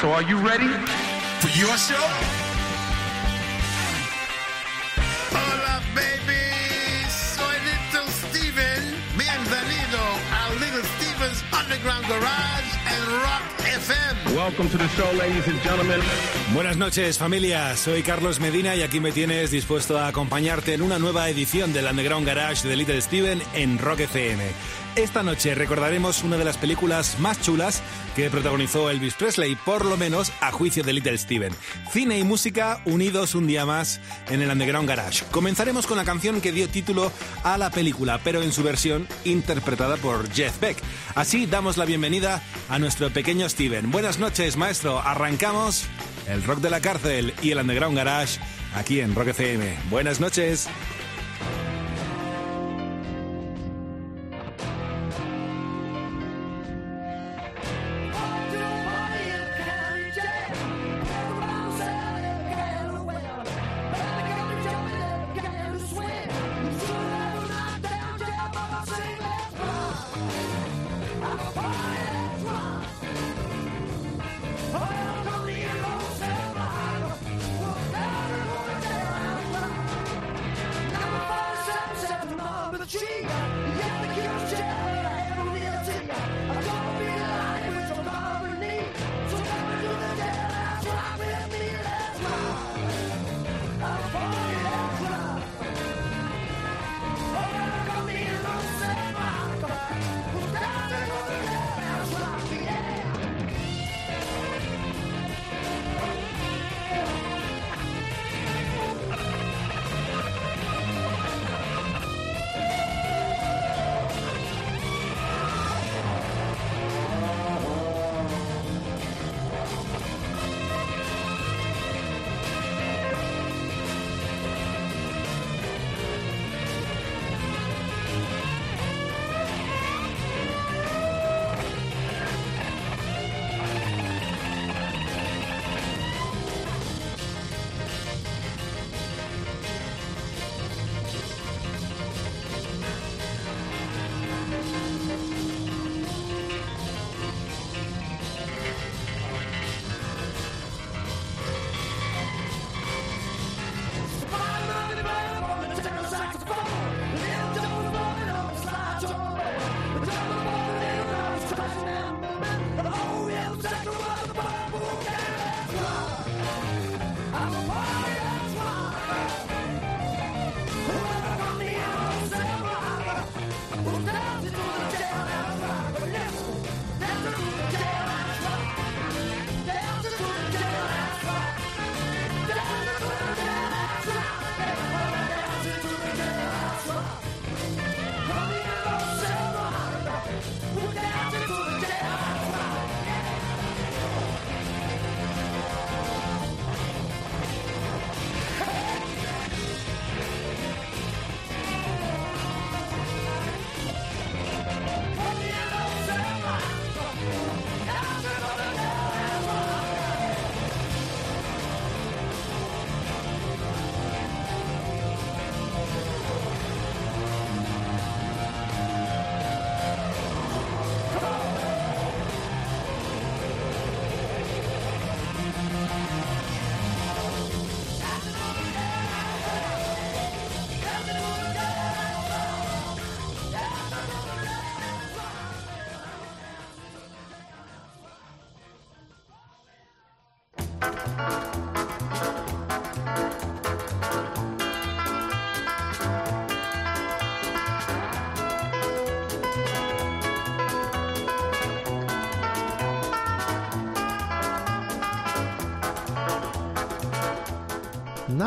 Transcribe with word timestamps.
So 0.00 0.08
are 0.12 0.22
you 0.22 0.38
ready? 0.38 0.66
For 1.40 1.50
your 1.60 1.76
show? 1.76 2.06
Hola, 5.28 5.82
baby. 5.94 6.40
Soy 7.10 7.56
Little 7.68 8.08
Steven. 8.08 8.96
Bienvenido 9.18 10.00
a 10.32 10.54
Little 10.58 10.84
Steven's 10.96 11.44
Underground 11.52 12.08
Garage 12.08 12.70
and 12.88 13.04
Rock 13.12 13.44
FM. 13.60 14.34
Welcome 14.34 14.70
to 14.70 14.78
the 14.78 14.88
show, 14.88 15.12
ladies 15.18 15.46
and 15.46 15.60
gentlemen. 15.60 16.00
Buenas 16.54 16.78
noches 16.78 17.18
familia, 17.18 17.76
soy 17.76 18.02
Carlos 18.02 18.40
Medina 18.40 18.74
y 18.74 18.82
aquí 18.82 19.00
me 19.00 19.12
tienes 19.12 19.50
dispuesto 19.50 19.98
a 19.98 20.08
acompañarte 20.08 20.72
en 20.72 20.80
una 20.80 20.98
nueva 20.98 21.28
edición 21.28 21.74
del 21.74 21.84
Underground 21.84 22.26
Garage 22.26 22.66
de 22.66 22.74
Little 22.74 23.02
Steven 23.02 23.42
en 23.52 23.78
Rock 23.78 24.00
FM. 24.00 24.50
Esta 24.96 25.22
noche 25.22 25.54
recordaremos 25.54 26.24
una 26.24 26.36
de 26.36 26.44
las 26.44 26.56
películas 26.56 27.16
más 27.20 27.40
chulas 27.40 27.80
que 28.16 28.28
protagonizó 28.28 28.90
Elvis 28.90 29.14
Presley, 29.14 29.54
por 29.54 29.84
lo 29.84 29.96
menos 29.96 30.32
a 30.40 30.50
juicio 30.50 30.82
de 30.82 30.92
Little 30.92 31.16
Steven. 31.16 31.54
Cine 31.92 32.18
y 32.18 32.24
música 32.24 32.82
unidos 32.84 33.36
un 33.36 33.46
día 33.46 33.64
más 33.64 34.00
en 34.28 34.42
el 34.42 34.50
Underground 34.50 34.88
Garage. 34.88 35.24
Comenzaremos 35.30 35.86
con 35.86 35.96
la 35.96 36.04
canción 36.04 36.40
que 36.40 36.50
dio 36.50 36.68
título 36.68 37.12
a 37.44 37.56
la 37.56 37.70
película, 37.70 38.20
pero 38.24 38.42
en 38.42 38.52
su 38.52 38.64
versión 38.64 39.06
interpretada 39.24 39.96
por 39.96 40.28
Jeff 40.32 40.58
Beck. 40.60 40.76
Así 41.14 41.46
damos 41.46 41.76
la 41.76 41.84
bienvenida 41.84 42.42
a 42.68 42.80
nuestro 42.80 43.10
pequeño 43.10 43.48
Steven. 43.48 43.92
Buenas 43.92 44.18
noches, 44.18 44.56
maestro. 44.56 45.00
Arrancamos 45.00 45.84
el 46.26 46.42
rock 46.42 46.58
de 46.58 46.70
la 46.70 46.80
cárcel 46.80 47.32
y 47.42 47.52
el 47.52 47.58
Underground 47.58 47.96
Garage 47.96 48.40
aquí 48.74 49.00
en 49.00 49.14
Rock 49.14 49.28
FM. 49.28 49.72
Buenas 49.88 50.18
noches. 50.18 50.68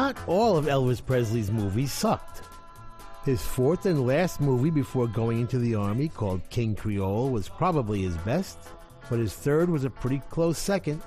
Not 0.04 0.18
all 0.28 0.58
of 0.58 0.66
Elvis 0.66 1.00
Presley's 1.02 1.50
movies 1.50 1.94
sucked. 1.94 2.42
His 3.24 3.42
fourth 3.42 3.86
and 3.86 4.06
last 4.06 4.42
movie 4.42 4.70
before 4.70 5.08
going 5.08 5.40
into 5.40 5.58
the 5.58 5.76
army, 5.76 6.10
called 6.10 6.42
King 6.50 6.76
Creole, 6.76 7.30
was 7.30 7.48
probably 7.48 8.02
his 8.02 8.18
best, 8.18 8.58
but 9.10 9.18
his 9.18 9.34
third 9.34 9.70
was 9.70 9.86
a 9.86 9.90
pretty 9.90 10.22
close 10.30 10.60
second. 10.60 11.02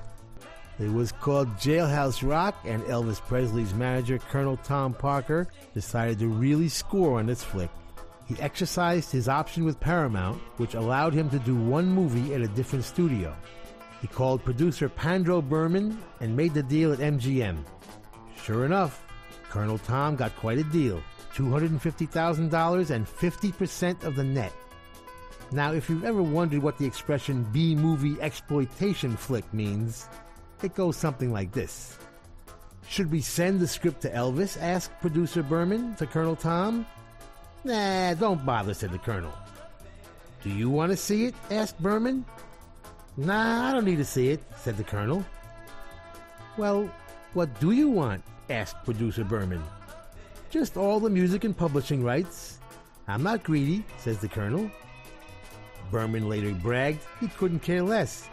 It 0.78 0.90
was 0.90 1.12
called 1.12 1.58
Jailhouse 1.58 2.26
Rock, 2.26 2.56
and 2.64 2.82
Elvis 2.84 3.20
Presley's 3.20 3.74
manager, 3.74 4.18
Colonel 4.18 4.56
Tom 4.64 4.94
Parker, 4.94 5.46
decided 5.74 6.18
to 6.20 6.28
really 6.28 6.70
score 6.70 7.18
on 7.18 7.26
this 7.26 7.44
flick. 7.44 7.68
He 8.24 8.40
exercised 8.40 9.12
his 9.12 9.28
option 9.28 9.66
with 9.66 9.78
Paramount, 9.78 10.40
which 10.56 10.72
allowed 10.72 11.12
him 11.12 11.28
to 11.28 11.38
do 11.40 11.54
one 11.54 11.86
movie 11.86 12.32
at 12.32 12.40
a 12.40 12.48
different 12.48 12.86
studio. 12.86 13.36
He 14.00 14.06
called 14.06 14.42
producer 14.42 14.88
Pandro 14.88 15.42
Berman 15.42 16.00
and 16.20 16.34
made 16.34 16.54
the 16.54 16.62
deal 16.62 16.94
at 16.94 17.00
MGM. 17.00 17.62
Sure 18.46 18.64
enough, 18.64 19.04
Colonel 19.50 19.76
Tom 19.76 20.14
got 20.14 20.36
quite 20.36 20.58
a 20.58 20.62
deal 20.62 21.02
$250,000 21.34 22.90
and 22.90 23.04
50% 23.04 24.04
of 24.04 24.14
the 24.14 24.22
net. 24.22 24.52
Now, 25.50 25.72
if 25.72 25.90
you've 25.90 26.04
ever 26.04 26.22
wondered 26.22 26.62
what 26.62 26.78
the 26.78 26.86
expression 26.86 27.42
B 27.52 27.74
movie 27.74 28.16
exploitation 28.20 29.16
flick 29.16 29.52
means, 29.52 30.08
It 30.62 30.76
goes 30.76 30.96
something 30.96 31.32
like 31.32 31.50
this. 31.50 31.98
Should 32.88 33.10
we 33.10 33.20
send 33.20 33.58
the 33.58 33.66
script 33.66 34.02
to 34.02 34.10
Elvis? 34.10 34.56
asked 34.62 34.92
producer 35.00 35.42
Berman 35.42 35.96
to 35.96 36.06
Colonel 36.06 36.36
Tom. 36.36 36.86
Nah, 37.64 38.14
don't 38.14 38.46
bother, 38.46 38.74
said 38.74 38.92
the 38.92 38.98
Colonel. 38.98 39.34
Do 40.44 40.50
you 40.50 40.70
want 40.70 40.92
to 40.92 40.96
see 40.96 41.24
it? 41.24 41.34
asked 41.50 41.82
Berman. 41.82 42.24
Nah, 43.16 43.70
I 43.70 43.72
don't 43.72 43.84
need 43.84 43.98
to 43.98 44.04
see 44.04 44.28
it, 44.28 44.40
said 44.56 44.76
the 44.76 44.84
Colonel. 44.84 45.26
Well, 46.56 46.88
what 47.34 47.60
do 47.60 47.72
you 47.72 47.88
want? 47.88 48.22
Asked 48.50 48.84
producer 48.84 49.24
Berman. 49.24 49.62
Just 50.50 50.76
all 50.76 51.00
the 51.00 51.10
music 51.10 51.44
and 51.44 51.56
publishing 51.56 52.02
rights. 52.02 52.58
I'm 53.08 53.22
not 53.22 53.42
greedy, 53.42 53.84
says 53.98 54.18
the 54.18 54.28
Colonel. 54.28 54.70
Berman 55.90 56.28
later 56.28 56.52
bragged 56.52 57.00
he 57.20 57.28
couldn't 57.28 57.60
care 57.60 57.82
less. 57.82 58.28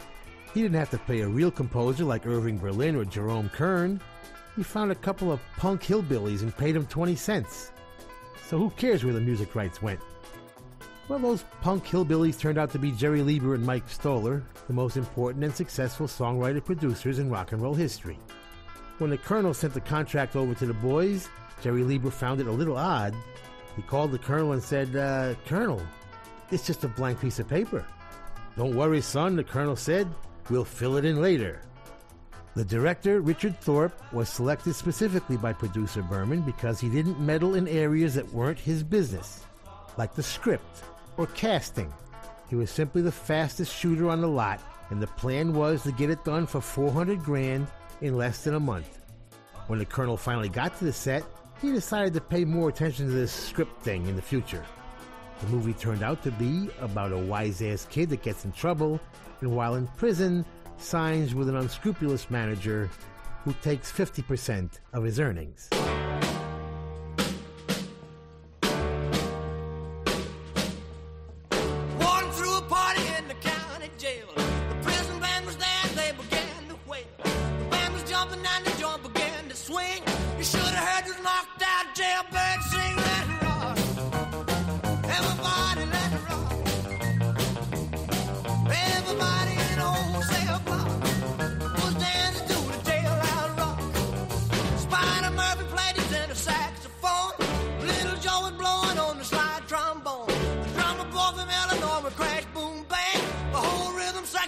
He 0.52 0.62
didn't 0.62 0.78
have 0.78 0.90
to 0.90 0.98
pay 0.98 1.20
a 1.20 1.28
real 1.28 1.50
composer 1.50 2.04
like 2.04 2.26
Irving 2.26 2.58
Berlin 2.58 2.96
or 2.96 3.04
Jerome 3.04 3.48
Kern. 3.48 4.00
He 4.56 4.62
found 4.62 4.92
a 4.92 4.96
couple 4.96 5.32
of 5.32 5.40
punk 5.56 5.82
hillbillies 5.82 6.42
and 6.42 6.56
paid 6.56 6.72
them 6.72 6.86
20 6.86 7.16
cents. 7.16 7.72
So 8.48 8.58
who 8.58 8.70
cares 8.70 9.04
where 9.04 9.14
the 9.14 9.20
music 9.20 9.54
rights 9.54 9.82
went? 9.82 10.00
Well, 11.08 11.18
those 11.18 11.44
punk 11.60 11.84
hillbillies 11.84 12.38
turned 12.38 12.56
out 12.56 12.70
to 12.72 12.78
be 12.78 12.92
Jerry 12.92 13.20
Leiber 13.20 13.54
and 13.54 13.66
Mike 13.66 13.88
Stoller, 13.88 14.42
the 14.68 14.72
most 14.72 14.96
important 14.96 15.44
and 15.44 15.54
successful 15.54 16.06
songwriter 16.06 16.64
producers 16.64 17.18
in 17.18 17.28
rock 17.30 17.52
and 17.52 17.60
roll 17.60 17.74
history. 17.74 18.18
When 18.98 19.10
the 19.10 19.18
colonel 19.18 19.54
sent 19.54 19.74
the 19.74 19.80
contract 19.80 20.36
over 20.36 20.54
to 20.54 20.66
the 20.66 20.74
boys, 20.74 21.28
Jerry 21.60 21.82
Leiber 21.82 22.10
found 22.10 22.40
it 22.40 22.46
a 22.46 22.52
little 22.52 22.76
odd. 22.76 23.14
He 23.74 23.82
called 23.82 24.12
the 24.12 24.18
colonel 24.18 24.52
and 24.52 24.62
said, 24.62 24.94
uh, 24.94 25.34
Colonel, 25.46 25.82
it's 26.52 26.64
just 26.64 26.84
a 26.84 26.88
blank 26.88 27.20
piece 27.20 27.40
of 27.40 27.48
paper. 27.48 27.84
Don't 28.56 28.76
worry, 28.76 29.00
son, 29.00 29.34
the 29.34 29.42
colonel 29.42 29.74
said. 29.74 30.08
We'll 30.48 30.64
fill 30.64 30.96
it 30.96 31.04
in 31.04 31.20
later. 31.20 31.60
The 32.54 32.64
director, 32.64 33.20
Richard 33.20 33.60
Thorpe, 33.60 34.00
was 34.12 34.28
selected 34.28 34.74
specifically 34.74 35.36
by 35.36 35.52
producer 35.52 36.02
Berman 36.02 36.42
because 36.42 36.78
he 36.78 36.88
didn't 36.88 37.18
meddle 37.18 37.56
in 37.56 37.66
areas 37.66 38.14
that 38.14 38.32
weren't 38.32 38.60
his 38.60 38.84
business, 38.84 39.42
like 39.96 40.14
the 40.14 40.22
script 40.22 40.84
or 41.16 41.26
casting. 41.28 41.92
He 42.48 42.54
was 42.54 42.70
simply 42.70 43.02
the 43.02 43.10
fastest 43.10 43.74
shooter 43.74 44.08
on 44.08 44.20
the 44.20 44.28
lot, 44.28 44.60
and 44.90 45.02
the 45.02 45.08
plan 45.08 45.52
was 45.52 45.82
to 45.82 45.90
get 45.90 46.10
it 46.10 46.24
done 46.24 46.46
for 46.46 46.60
400 46.60 47.24
grand 47.24 47.66
in 48.04 48.16
less 48.18 48.44
than 48.44 48.54
a 48.54 48.60
month. 48.60 48.98
When 49.66 49.78
the 49.78 49.86
colonel 49.86 50.18
finally 50.18 50.50
got 50.50 50.76
to 50.78 50.84
the 50.84 50.92
set, 50.92 51.24
he 51.62 51.72
decided 51.72 52.12
to 52.14 52.20
pay 52.20 52.44
more 52.44 52.68
attention 52.68 53.06
to 53.06 53.12
this 53.12 53.32
script 53.32 53.82
thing 53.82 54.06
in 54.06 54.14
the 54.14 54.22
future. 54.22 54.64
The 55.40 55.46
movie 55.46 55.72
turned 55.72 56.02
out 56.02 56.22
to 56.24 56.30
be 56.32 56.68
about 56.80 57.12
a 57.12 57.18
wise 57.18 57.62
ass 57.62 57.86
kid 57.90 58.10
that 58.10 58.22
gets 58.22 58.44
in 58.44 58.52
trouble, 58.52 59.00
and 59.40 59.56
while 59.56 59.76
in 59.76 59.86
prison, 59.96 60.44
signs 60.76 61.34
with 61.34 61.48
an 61.48 61.56
unscrupulous 61.56 62.30
manager 62.30 62.90
who 63.44 63.54
takes 63.62 63.90
50% 63.90 64.80
of 64.92 65.02
his 65.02 65.18
earnings. 65.18 65.70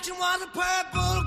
Section 0.07 0.21
was 0.21 0.43
a 0.43 0.47
purple 0.47 1.26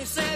he 0.00 0.04
said, 0.04 0.35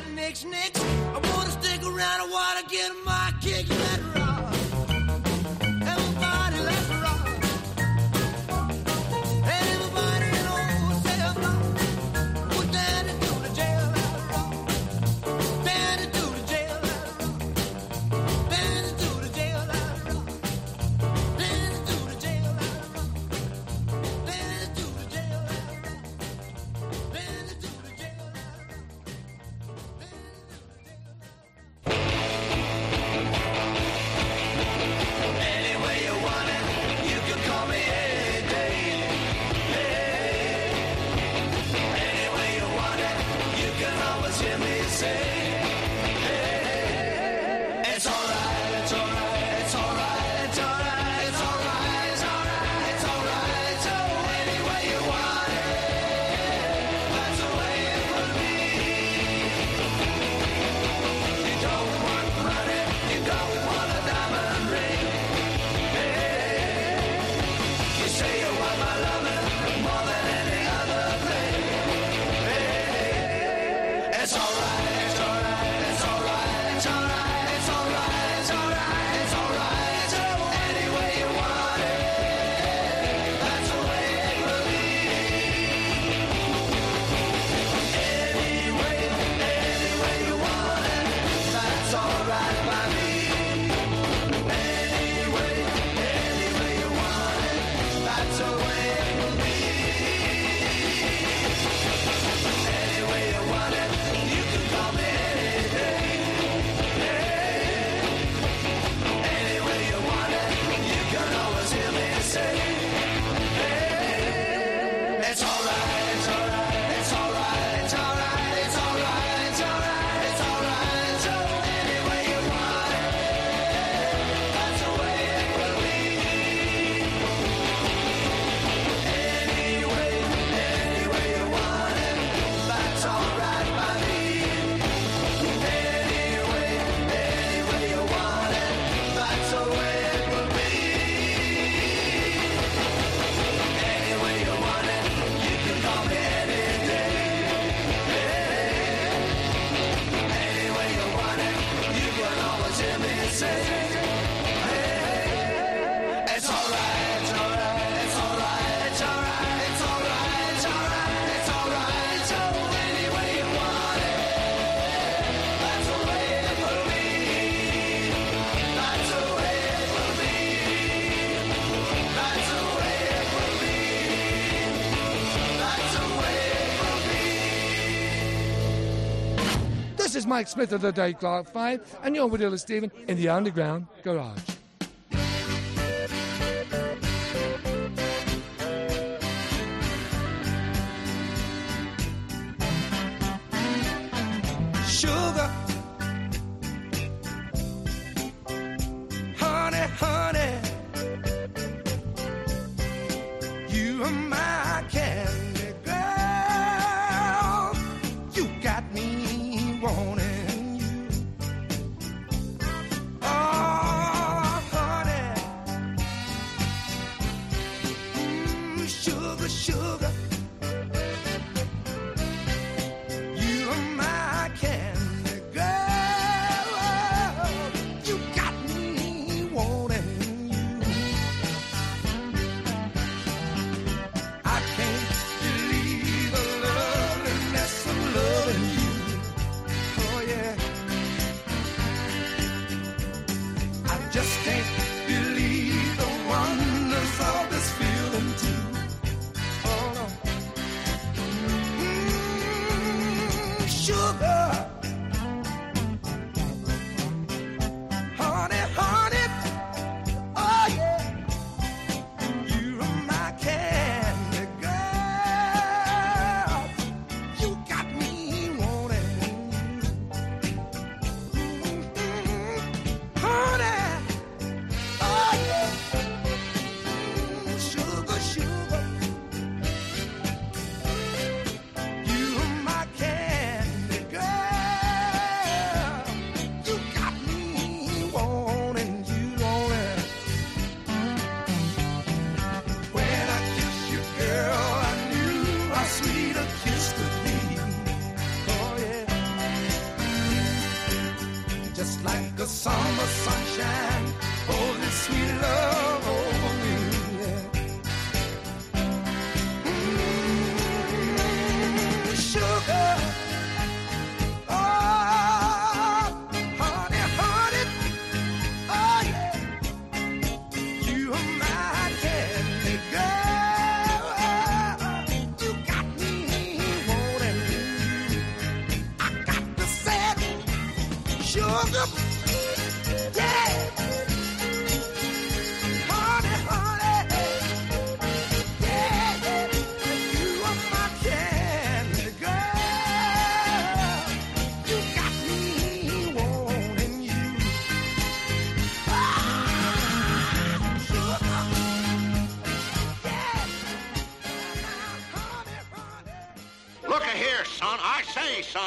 is 180.21 180.27
Mike 180.27 180.49
Smith 180.49 180.73
of 180.73 180.83
the 180.83 180.93
Dave 180.93 181.19
Clark 181.19 181.51
5, 181.51 182.01
and 182.03 182.15
you're 182.15 182.27
with 182.27 182.43
Little 182.43 182.59
Steven 182.59 182.93
in 183.09 183.17
the 183.17 183.31
Underground 183.31 183.87
Garage. 184.03 184.50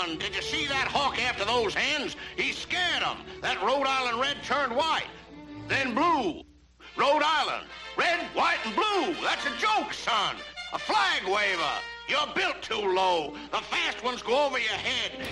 Did 0.03 0.35
you 0.35 0.41
see 0.41 0.67
that 0.67 0.89
hawk 0.89 1.17
after 1.17 1.45
those 1.45 1.73
hens? 1.73 2.17
He 2.35 2.51
scared 2.51 3.01
'em. 3.01 3.17
That 3.41 3.61
Rhode 3.63 3.87
Island 3.87 4.19
red 4.19 4.43
turned 4.43 4.75
white, 4.75 5.07
then 5.67 5.95
blue. 5.95 6.43
Rhode 6.97 7.23
Island, 7.23 7.67
red, 7.95 8.19
white, 8.35 8.59
and 8.65 8.75
blue. 8.75 9.15
That's 9.23 9.45
a 9.45 9.57
joke, 9.57 9.93
son. 9.93 10.35
A 10.73 10.79
flag 10.79 11.23
waver. 11.23 11.75
You're 12.09 12.27
built 12.35 12.61
too 12.61 12.93
low. 12.93 13.33
The 13.51 13.59
fast 13.59 14.03
ones 14.03 14.21
go 14.21 14.45
over 14.45 14.59
your 14.59 14.73
head. 14.73 15.25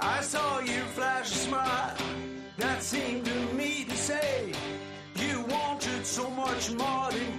I 0.00 0.20
saw 0.22 0.60
you 0.60 0.82
flash 0.96 1.30
a 1.30 1.34
smile 1.34 2.03
say 4.04 4.52
you 5.16 5.40
wanted 5.48 6.04
so 6.04 6.28
much 6.28 6.70
more 6.72 7.10
than 7.10 7.38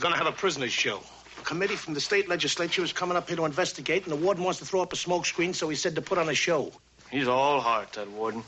going 0.00 0.12
to 0.12 0.18
have 0.18 0.26
a 0.26 0.32
prisoner's 0.32 0.72
show. 0.72 1.02
A 1.38 1.42
committee 1.42 1.76
from 1.76 1.94
the 1.94 2.00
state 2.00 2.28
legislature 2.28 2.82
is 2.82 2.92
coming 2.92 3.16
up 3.16 3.28
here 3.28 3.36
to 3.36 3.44
investigate, 3.44 4.04
and 4.04 4.12
the 4.12 4.16
warden 4.16 4.42
wants 4.42 4.58
to 4.58 4.64
throw 4.64 4.80
up 4.80 4.92
a 4.92 4.96
smoke 4.96 5.26
screen, 5.26 5.52
so 5.52 5.68
he 5.68 5.76
said 5.76 5.94
to 5.94 6.02
put 6.02 6.18
on 6.18 6.28
a 6.28 6.34
show. 6.34 6.72
He's 7.10 7.28
all 7.28 7.60
heart, 7.60 7.92
that 7.92 8.10
warden. 8.10 8.42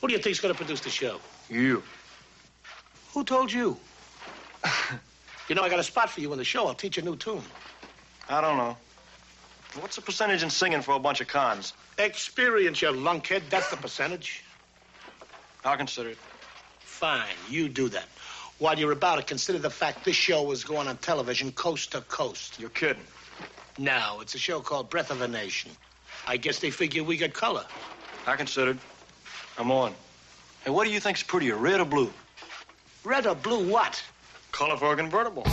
Who 0.00 0.08
do 0.08 0.12
you 0.12 0.20
think's 0.20 0.40
going 0.40 0.52
to 0.52 0.56
produce 0.56 0.80
the 0.80 0.90
show? 0.90 1.20
You. 1.48 1.82
Who 3.12 3.24
told 3.24 3.52
you? 3.52 3.76
you 5.48 5.54
know, 5.54 5.62
I 5.62 5.68
got 5.68 5.78
a 5.78 5.84
spot 5.84 6.10
for 6.10 6.20
you 6.20 6.32
in 6.32 6.38
the 6.38 6.44
show. 6.44 6.66
I'll 6.66 6.74
teach 6.74 6.96
you 6.96 7.02
a 7.02 7.06
new 7.06 7.16
tune. 7.16 7.42
I 8.28 8.40
don't 8.40 8.56
know. 8.56 8.76
What's 9.80 9.96
the 9.96 10.02
percentage 10.02 10.42
in 10.42 10.50
singing 10.50 10.82
for 10.82 10.92
a 10.94 10.98
bunch 10.98 11.20
of 11.20 11.28
cons? 11.28 11.72
Experience, 11.98 12.82
you 12.82 12.88
lunkhead. 12.88 13.42
That's 13.50 13.70
the 13.70 13.76
percentage. 13.76 14.42
I'll 15.64 15.76
consider 15.76 16.10
it. 16.10 16.18
Fine, 16.80 17.34
you 17.48 17.68
do 17.68 17.88
that. 17.90 18.06
While 18.60 18.78
you're 18.78 18.92
about 18.92 19.18
it, 19.18 19.26
consider 19.26 19.58
the 19.58 19.70
fact 19.70 20.04
this 20.04 20.16
show 20.16 20.50
is 20.50 20.64
going 20.64 20.86
on 20.86 20.98
television 20.98 21.50
coast 21.52 21.92
to 21.92 22.02
coast. 22.02 22.60
You're 22.60 22.68
kidding. 22.68 23.02
No, 23.78 24.18
it's 24.20 24.34
a 24.34 24.38
show 24.38 24.60
called 24.60 24.90
Breath 24.90 25.10
of 25.10 25.22
a 25.22 25.28
Nation. 25.28 25.70
I 26.28 26.36
guess 26.36 26.58
they 26.58 26.70
figure 26.70 27.02
we 27.02 27.16
got 27.16 27.32
color. 27.32 27.64
I 28.26 28.36
considered. 28.36 28.76
I'm 29.56 29.70
on. 29.70 29.94
Hey, 30.62 30.70
what 30.72 30.84
do 30.84 30.90
you 30.90 31.00
think's 31.00 31.22
prettier, 31.22 31.56
red 31.56 31.80
or 31.80 31.86
blue? 31.86 32.12
Red 33.02 33.26
or 33.26 33.34
blue 33.34 33.66
what? 33.66 34.02
Color 34.52 34.76
for 34.76 34.92
a 34.92 34.96
convertible. 34.96 35.46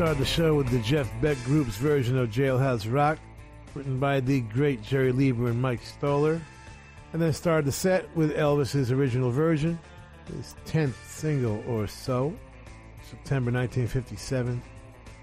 Started 0.00 0.16
the 0.16 0.24
show 0.24 0.54
with 0.54 0.70
the 0.70 0.78
Jeff 0.78 1.12
Beck 1.20 1.36
Group's 1.44 1.76
version 1.76 2.16
of 2.16 2.30
Jailhouse 2.30 2.90
Rock, 2.90 3.18
written 3.74 4.00
by 4.00 4.20
the 4.20 4.40
great 4.40 4.82
Jerry 4.82 5.12
Leiber 5.12 5.48
and 5.48 5.60
Mike 5.60 5.82
Stoller, 5.82 6.40
and 7.12 7.20
then 7.20 7.34
started 7.34 7.66
the 7.66 7.72
set 7.72 8.08
with 8.16 8.34
Elvis's 8.34 8.90
original 8.90 9.30
version, 9.30 9.78
his 10.34 10.54
10th 10.64 10.94
single 11.06 11.62
or 11.68 11.86
so, 11.86 12.34
September 13.10 13.52
1957. 13.52 14.62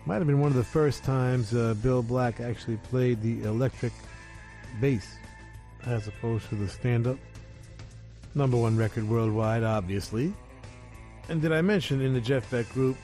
Might 0.05 0.17
have 0.17 0.27
been 0.27 0.39
one 0.39 0.51
of 0.51 0.57
the 0.57 0.63
first 0.63 1.03
times 1.03 1.55
uh, 1.55 1.73
Bill 1.81 2.03
Black 2.03 2.39
actually 2.39 2.77
played 2.77 3.19
the 3.23 3.41
electric 3.49 3.93
bass 4.79 5.07
as 5.87 6.07
opposed 6.07 6.49
to 6.49 6.55
the 6.55 6.69
stand 6.69 7.07
up. 7.07 7.17
Number 8.35 8.57
one 8.57 8.77
record 8.77 9.09
worldwide, 9.09 9.63
obviously. 9.63 10.35
And 11.29 11.41
did 11.41 11.51
I 11.51 11.63
mention 11.63 11.99
in 11.99 12.13
the 12.13 12.21
Jeff 12.21 12.51
Beck 12.51 12.71
group 12.73 12.95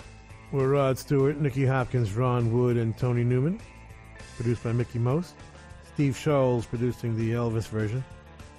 were 0.54 0.70
Rod 0.70 1.00
Stewart, 1.00 1.42
Nicky 1.42 1.66
Hopkins, 1.66 2.13
Ron 2.13 2.54
Wood, 2.54 2.78
and 2.78 2.96
Tony 2.96 3.24
Newman, 3.24 3.60
produced 4.38 4.63
by 4.63 4.72
Mickie 4.72 5.00
Most, 5.00 5.34
Steve 5.94 6.13
Sholes 6.13 6.66
producing 6.66 7.18
the 7.18 7.32
Elvis 7.32 7.68
version, 7.68 8.04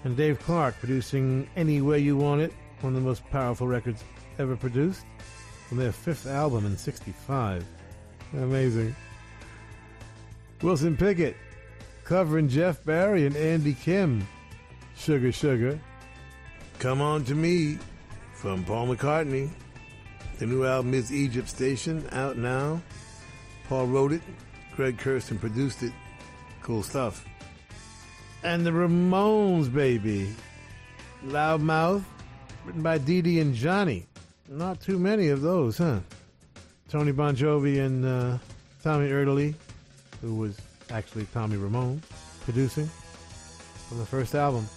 and 0.03 0.17
Dave 0.17 0.41
Clark 0.41 0.75
producing 0.81 1.49
Any 1.57 1.81
Way 1.81 2.01
You 2.01 2.17
Want 2.17 2.41
It, 2.41 2.53
one 2.81 2.95
of 2.95 3.01
the 3.01 3.07
most 3.07 3.25
powerful 3.31 3.69
records 3.69 4.03
ever 4.41 4.57
produced, 4.57 5.07
from 5.69 5.79
their 5.79 5.93
fifth 5.93 6.27
album 6.27 6.67
in 6.67 6.77
65. 6.77 7.65
Amazing. 8.35 8.95
Wilson 10.63 10.97
Pickett 10.97 11.37
covering 12.05 12.49
Jeff 12.49 12.85
Barry 12.85 13.25
and 13.25 13.37
Andy 13.37 13.73
Kim. 13.73 14.27
Sugar 14.97 15.33
Sugar. 15.33 15.79
Come 16.81 17.01
On 17.01 17.25
to 17.25 17.35
Me 17.35 17.79
from 18.33 18.65
Paul 18.65 18.89
McCartney. 18.89 19.51
The 20.39 20.47
new 20.47 20.65
album 20.65 20.95
is 20.95 21.13
Egypt 21.13 21.49
Station, 21.49 22.07
out 22.11 22.37
now. 22.37 22.83
Paul 23.69 23.87
wrote 23.87 24.13
it, 24.13 24.23
Greg 24.75 24.99
Kurstin 24.99 25.39
produced 25.39 25.83
it. 25.83 25.93
Cool 26.61 26.83
stuff. 26.83 27.25
And 28.43 28.67
the 28.67 28.71
Ramones, 28.71 29.73
baby. 29.73 30.35
Loudmouth, 31.25 32.03
written 32.65 32.83
by 32.83 32.99
Dee 32.99 33.23
Dee 33.23 33.39
and 33.41 33.55
Johnny. 33.55 34.07
Not 34.49 34.81
too 34.81 34.99
many 34.99 35.29
of 35.29 35.41
those, 35.41 35.79
huh? 35.79 36.01
Tony 36.89 37.13
Bongiovi 37.13 37.85
and 37.85 38.05
uh, 38.05 38.39
Tommy 38.83 39.09
Erdelyi, 39.09 39.55
who 40.21 40.35
was 40.35 40.59
actually 40.91 41.27
Tommy 41.33 41.57
Ramone, 41.57 42.03
producing 42.43 42.91
on 43.91 43.99
the 43.99 44.07
first 44.07 44.35
album. 44.35 44.69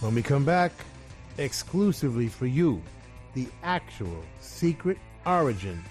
When 0.00 0.14
we 0.14 0.22
come 0.22 0.44
back, 0.44 0.72
exclusively 1.38 2.28
for 2.28 2.46
you, 2.46 2.82
the 3.34 3.46
actual 3.62 4.22
secret 4.40 4.98
origin 5.26 5.82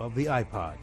of 0.00 0.14
the 0.14 0.26
iPod. 0.26 0.76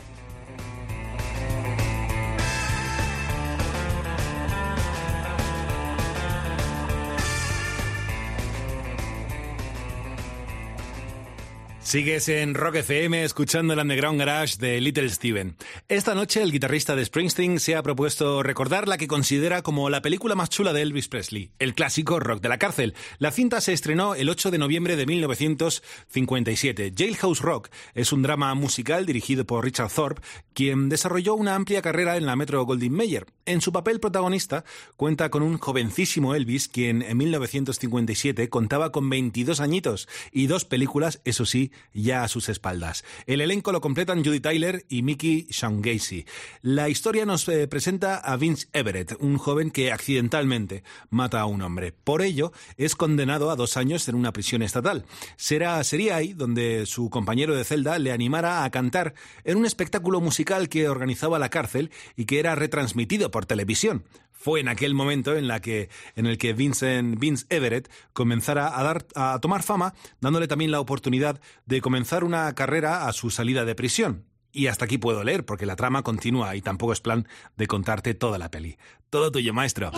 Sigues 11.86 12.30
en 12.30 12.56
Rock 12.56 12.78
FM 12.78 13.24
escuchando 13.24 13.74
el 13.74 13.80
Underground 13.80 14.18
Garage 14.18 14.58
de 14.58 14.82
Little 14.82 15.08
Steven. 15.08 15.56
Esta 15.88 16.16
noche 16.16 16.42
el 16.42 16.52
guitarrista 16.52 16.96
de 16.96 17.06
Springsteen 17.06 17.60
se 17.60 17.76
ha 17.76 17.84
propuesto 17.84 18.42
recordar 18.42 18.88
la 18.88 18.98
que 18.98 19.08
considera 19.08 19.62
como 19.62 19.92
la 19.92 20.02
película 20.02 20.34
más 20.34 20.50
chula 20.50 20.74
de 20.74 20.82
Elvis 20.82 21.08
Presley, 21.08 21.52
el 21.60 21.76
clásico 21.76 22.20
Rock 22.20 22.42
de 22.42 22.50
la 22.50 22.58
cárcel. 22.58 22.96
La 23.20 23.30
cinta 23.30 23.62
se 23.62 23.72
estrenó 23.72 24.16
el 24.16 24.30
8 24.30 24.50
de 24.50 24.58
noviembre 24.58 24.96
de 24.96 25.06
1957. 25.06 26.92
Jailhouse 26.98 27.42
Rock 27.42 27.70
es 27.94 28.12
un 28.12 28.24
drama 28.24 28.56
musical 28.56 29.06
dirigido 29.06 29.46
por 29.46 29.64
Richard 29.64 29.92
Thorpe, 29.92 30.24
quien 30.56 30.90
desarrolló 30.90 31.36
una 31.36 31.54
amplia 31.54 31.84
carrera 31.84 32.18
en 32.18 32.26
la 32.26 32.36
Metro 32.36 32.66
Goldwyn 32.66 32.94
Mayer. 32.94 33.28
En 33.46 33.62
su 33.62 33.72
papel 33.72 34.00
protagonista 34.00 34.66
cuenta 34.98 35.30
con 35.30 35.44
un 35.44 35.60
jovencísimo 35.60 36.34
Elvis, 36.34 36.68
quien 36.68 37.04
en 37.04 37.16
1957 37.16 38.50
contaba 38.50 38.92
con 38.92 39.08
22 39.08 39.60
añitos 39.60 40.10
y 40.32 40.48
dos 40.48 40.66
películas, 40.66 41.22
eso 41.26 41.46
sí, 41.46 41.72
ya 41.94 42.24
a 42.24 42.28
sus 42.28 42.50
espaldas. 42.50 43.04
El 43.26 43.42
elenco 43.42 43.72
lo 43.72 43.82
completan 43.82 44.24
Judy 44.24 44.40
Tyler 44.40 44.86
y 44.90 45.02
Mickey 45.02 45.48
Shangacy. 45.50 46.26
La 46.62 46.90
historia 46.90 47.26
nos 47.26 47.48
eh, 47.48 47.68
presenta 47.68 48.18
a 48.18 48.38
Vince 48.38 48.68
Everett, 48.74 49.16
un 49.20 49.38
joven 49.38 49.72
que 49.72 49.92
accidentalmente 49.92 50.84
mata 51.10 51.42
a 51.42 51.46
un 51.46 51.62
hombre. 51.62 51.92
Por 51.92 52.22
ello, 52.22 52.52
es 52.78 52.96
condenado 52.96 53.50
a 53.52 53.56
dos 53.56 53.78
años 53.78 54.08
en 54.08 54.16
una 54.16 54.34
prisión 54.34 54.62
estatal. 54.62 55.06
Será, 55.38 55.84
sería 55.84 56.16
ahí 56.16 56.34
donde 56.34 56.86
su 56.86 57.10
compañero 57.10 57.56
de 57.56 57.64
celda 57.64 58.00
le 58.00 58.12
animara 58.12 58.64
a 58.64 58.70
cantar 58.70 59.14
en 59.44 59.58
un 59.58 59.66
espectáculo 59.66 60.22
musical 60.22 60.70
que 60.70 60.90
organizaba 60.90 61.40
la 61.40 61.50
cárcel 61.50 61.92
y 62.16 62.26
que 62.26 62.40
era 62.40 62.56
retransmitido 62.56 63.32
por 63.32 63.46
televisión. 63.46 64.04
Fue 64.46 64.60
en 64.60 64.68
aquel 64.68 64.94
momento 64.94 65.36
en, 65.36 65.48
la 65.48 65.60
que, 65.60 65.90
en 66.16 66.28
el 66.28 66.38
que 66.38 66.54
Vincent, 66.54 67.18
Vince 67.18 67.48
Everett 67.50 67.90
comenzara 68.14 68.80
a, 68.80 68.84
dar, 68.84 69.08
a 69.16 69.40
tomar 69.42 69.64
fama, 69.64 69.96
dándole 70.22 70.48
también 70.48 70.70
la 70.70 70.80
oportunidad 70.80 71.42
de 71.66 71.82
comenzar 71.82 72.24
una 72.24 72.54
carrera 72.54 73.08
a 73.08 73.14
su 73.14 73.32
salida 73.32 73.66
de 73.66 73.74
prisión. 73.74 74.26
Y 74.52 74.68
hasta 74.68 74.86
aquí 74.86 75.00
puedo 75.00 75.24
leer, 75.24 75.48
porque 75.48 75.66
la 75.66 75.76
trama 75.76 76.04
continúa 76.04 76.56
y 76.56 76.62
tampoco 76.62 76.94
es 76.94 77.02
plan 77.02 77.28
de 77.58 77.66
contarte 77.66 78.14
toda 78.14 78.38
la 78.38 78.52
peli. 78.52 78.78
Todo 79.10 79.32
tuyo, 79.32 79.52
maestro. 79.52 79.92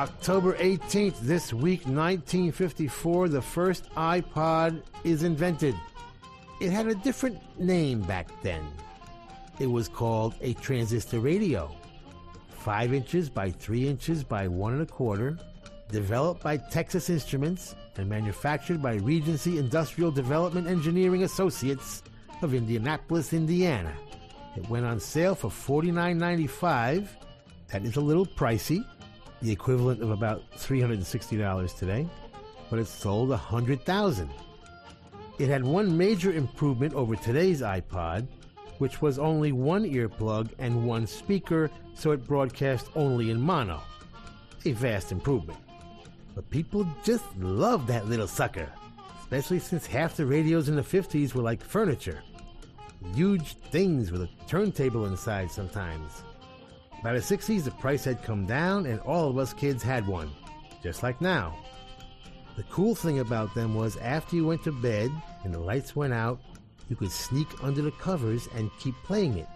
October 0.00 0.54
18th, 0.54 1.20
this 1.20 1.52
week, 1.52 1.80
1954, 1.80 3.28
the 3.28 3.42
first 3.42 3.84
iPod 3.96 4.80
is 5.04 5.24
invented. 5.24 5.74
It 6.58 6.70
had 6.70 6.86
a 6.86 6.94
different 6.94 7.38
name 7.60 8.00
back 8.00 8.30
then. 8.42 8.66
It 9.58 9.66
was 9.66 9.88
called 9.88 10.36
a 10.40 10.54
transistor 10.54 11.20
radio. 11.20 11.70
Five 12.48 12.94
inches 12.94 13.28
by 13.28 13.50
three 13.50 13.86
inches 13.86 14.24
by 14.24 14.48
one 14.48 14.72
and 14.72 14.80
a 14.80 14.86
quarter, 14.86 15.36
developed 15.90 16.42
by 16.42 16.56
Texas 16.56 17.10
Instruments 17.10 17.74
and 17.98 18.08
manufactured 18.08 18.80
by 18.80 18.94
Regency 18.94 19.58
Industrial 19.58 20.10
Development 20.10 20.66
Engineering 20.66 21.24
Associates 21.24 22.02
of 22.40 22.54
Indianapolis, 22.54 23.34
Indiana. 23.34 23.92
It 24.56 24.66
went 24.70 24.86
on 24.86 24.98
sale 24.98 25.34
for 25.34 25.50
$49.95. 25.50 27.06
That 27.70 27.84
is 27.84 27.96
a 27.96 28.00
little 28.00 28.24
pricey, 28.24 28.82
the 29.42 29.52
equivalent 29.52 30.02
of 30.02 30.10
about 30.10 30.42
$360 30.52 31.78
today, 31.78 32.06
but 32.68 32.78
it 32.78 32.86
sold 32.86 33.30
100,000. 33.30 34.30
It 35.38 35.48
had 35.48 35.64
one 35.64 35.96
major 35.96 36.32
improvement 36.32 36.94
over 36.94 37.16
today's 37.16 37.62
iPod, 37.62 38.26
which 38.78 39.00
was 39.00 39.18
only 39.18 39.52
one 39.52 39.84
earplug 39.84 40.50
and 40.58 40.86
one 40.86 41.06
speaker, 41.06 41.70
so 41.94 42.12
it 42.12 42.26
broadcast 42.26 42.88
only 42.94 43.30
in 43.30 43.40
mono. 43.40 43.80
A 44.64 44.72
vast 44.72 45.12
improvement. 45.12 45.58
But 46.34 46.48
people 46.50 46.86
just 47.02 47.24
loved 47.38 47.88
that 47.88 48.06
little 48.06 48.28
sucker, 48.28 48.68
especially 49.20 49.58
since 49.58 49.86
half 49.86 50.16
the 50.16 50.26
radios 50.26 50.68
in 50.68 50.76
the 50.76 50.82
50s 50.82 51.34
were 51.34 51.42
like 51.42 51.62
furniture. 51.62 52.22
Huge 53.14 53.54
things 53.70 54.12
with 54.12 54.22
a 54.22 54.28
turntable 54.46 55.06
inside 55.06 55.50
sometimes. 55.50 56.22
By 57.02 57.14
the 57.14 57.20
60s, 57.20 57.64
the 57.64 57.70
price 57.70 58.04
had 58.04 58.22
come 58.22 58.44
down, 58.44 58.84
and 58.84 59.00
all 59.00 59.30
of 59.30 59.38
us 59.38 59.54
kids 59.54 59.82
had 59.82 60.06
one, 60.06 60.30
just 60.82 61.02
like 61.02 61.20
now. 61.20 61.56
The 62.56 62.62
cool 62.64 62.94
thing 62.94 63.20
about 63.20 63.54
them 63.54 63.74
was 63.74 63.96
after 63.96 64.36
you 64.36 64.46
went 64.46 64.64
to 64.64 64.72
bed 64.72 65.10
and 65.44 65.54
the 65.54 65.58
lights 65.58 65.96
went 65.96 66.12
out, 66.12 66.40
you 66.90 66.96
could 66.96 67.10
sneak 67.10 67.48
under 67.62 67.80
the 67.80 67.92
covers 67.92 68.48
and 68.54 68.70
keep 68.78 68.94
playing 69.04 69.38
it. 69.38 69.48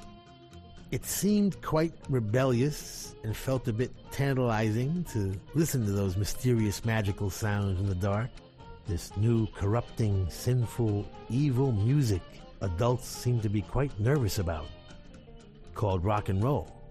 It 0.91 1.05
seemed 1.05 1.61
quite 1.61 1.93
rebellious 2.09 3.15
and 3.25 3.37
felt 3.37 3.69
a 3.69 3.75
bit 3.75 3.93
tantalizing 4.11 5.05
to 5.13 5.39
listen 5.55 5.85
to 5.85 5.93
those 5.93 6.17
mysterious 6.17 6.85
magical 6.85 7.29
sounds 7.29 7.79
in 7.79 7.89
the 7.89 7.95
dark. 7.95 8.31
This 8.87 9.15
new, 9.17 9.49
corrupting, 9.49 10.31
sinful, 10.31 11.07
evil 11.29 11.73
music 11.73 12.23
adults 12.63 13.09
seemed 13.09 13.43
to 13.43 13.49
be 13.49 13.61
quite 13.63 13.99
nervous 14.01 14.39
about, 14.39 14.67
called 15.75 16.05
rock 16.05 16.29
and 16.29 16.43
roll. 16.43 16.84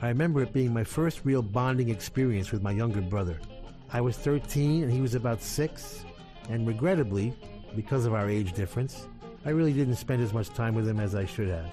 I 0.00 0.08
remember 0.08 0.42
it 0.42 0.52
being 0.52 0.72
my 0.72 0.84
first 0.84 1.22
real 1.24 1.42
bonding 1.42 1.88
experience 1.88 2.52
with 2.52 2.62
my 2.62 2.70
younger 2.70 3.00
brother. 3.00 3.40
I 3.92 4.00
was 4.00 4.16
13 4.16 4.84
and 4.84 4.92
he 4.92 5.00
was 5.00 5.16
about 5.16 5.42
6, 5.42 6.04
and 6.48 6.68
regrettably, 6.68 7.34
because 7.74 8.06
of 8.06 8.14
our 8.14 8.30
age 8.30 8.52
difference, 8.52 9.08
I 9.44 9.50
really 9.50 9.72
didn't 9.72 9.96
spend 9.96 10.22
as 10.22 10.32
much 10.32 10.50
time 10.50 10.74
with 10.74 10.88
him 10.88 11.00
as 11.00 11.16
I 11.16 11.24
should 11.24 11.48
have. 11.48 11.70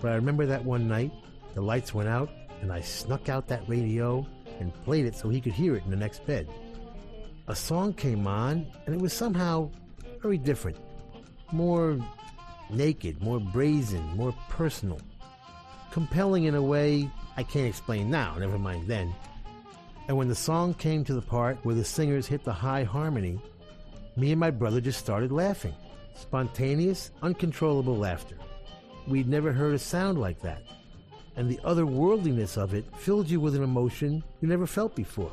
But 0.00 0.12
I 0.12 0.14
remember 0.14 0.46
that 0.46 0.64
one 0.64 0.86
night, 0.86 1.10
the 1.54 1.60
lights 1.60 1.92
went 1.92 2.08
out, 2.08 2.30
and 2.60 2.72
I 2.72 2.82
snuck 2.82 3.28
out 3.28 3.48
that 3.48 3.68
radio 3.68 4.24
and 4.60 4.72
played 4.84 5.06
it 5.06 5.16
so 5.16 5.28
he 5.28 5.40
could 5.40 5.52
hear 5.52 5.74
it 5.74 5.84
in 5.84 5.90
the 5.90 5.96
next 5.96 6.24
bed. 6.26 6.48
A 7.48 7.56
song 7.56 7.94
came 7.94 8.28
on, 8.28 8.64
and 8.86 8.94
it 8.94 9.00
was 9.00 9.12
somehow 9.12 9.70
very 10.22 10.38
different. 10.38 10.76
More 11.50 11.98
naked, 12.70 13.20
more 13.20 13.40
brazen, 13.40 14.04
more 14.16 14.32
personal. 14.48 15.00
Compelling 15.90 16.44
in 16.44 16.54
a 16.54 16.62
way 16.62 17.10
I 17.36 17.42
can't 17.42 17.66
explain 17.66 18.10
now, 18.10 18.36
never 18.38 18.58
mind 18.58 18.86
then. 18.86 19.14
And 20.08 20.16
when 20.16 20.28
the 20.28 20.34
song 20.34 20.74
came 20.74 21.04
to 21.04 21.14
the 21.14 21.22
part 21.22 21.58
where 21.62 21.74
the 21.74 21.84
singers 21.84 22.26
hit 22.26 22.44
the 22.44 22.52
high 22.52 22.84
harmony, 22.84 23.40
me 24.16 24.32
and 24.32 24.40
my 24.40 24.50
brother 24.50 24.80
just 24.80 24.98
started 24.98 25.32
laughing. 25.32 25.74
Spontaneous, 26.14 27.10
uncontrollable 27.22 27.96
laughter. 27.96 28.36
We'd 29.06 29.28
never 29.28 29.52
heard 29.52 29.74
a 29.74 29.78
sound 29.78 30.20
like 30.20 30.40
that. 30.42 30.62
And 31.36 31.48
the 31.48 31.60
otherworldliness 31.64 32.58
of 32.58 32.74
it 32.74 32.84
filled 32.96 33.30
you 33.30 33.40
with 33.40 33.54
an 33.54 33.62
emotion 33.62 34.22
you 34.40 34.48
never 34.48 34.66
felt 34.66 34.94
before. 34.94 35.32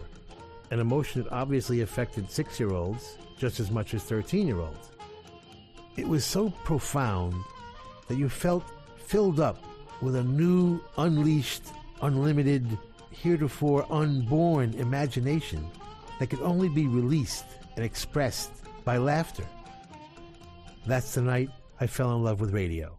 An 0.72 0.80
emotion 0.80 1.24
that 1.24 1.32
obviously 1.32 1.82
affected 1.82 2.32
six 2.32 2.60
year 2.60 2.72
olds 2.72 3.18
just 3.38 3.60
as 3.60 3.72
much 3.72 3.94
as 3.94 4.04
13 4.04 4.48
year 4.48 4.60
olds. 4.60 4.92
It 5.96 6.08
was 6.08 6.24
so 6.24 6.50
profound 6.64 7.34
that 8.08 8.18
you 8.18 8.30
felt 8.30 8.64
filled 8.98 9.40
up 9.40 9.58
with 10.02 10.16
a 10.16 10.24
new, 10.24 10.80
unleashed, 10.98 11.64
unlimited, 12.02 12.78
heretofore 13.12 13.86
unborn 13.92 14.74
imagination 14.76 15.66
that 16.20 16.30
could 16.30 16.42
only 16.42 16.70
be 16.70 16.88
released 16.88 17.46
and 17.76 17.84
expressed 17.84 18.52
by 18.86 18.98
laughter. 18.98 19.46
That's 20.86 21.16
the 21.16 21.22
night 21.22 21.50
I 21.80 21.88
fell 21.88 22.16
in 22.16 22.24
love 22.24 22.40
with 22.40 22.54
radio. 22.54 22.98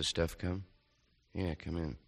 The 0.00 0.04
stuff 0.04 0.38
come? 0.38 0.64
Yeah, 1.34 1.54
come 1.56 1.76
in. 1.76 1.98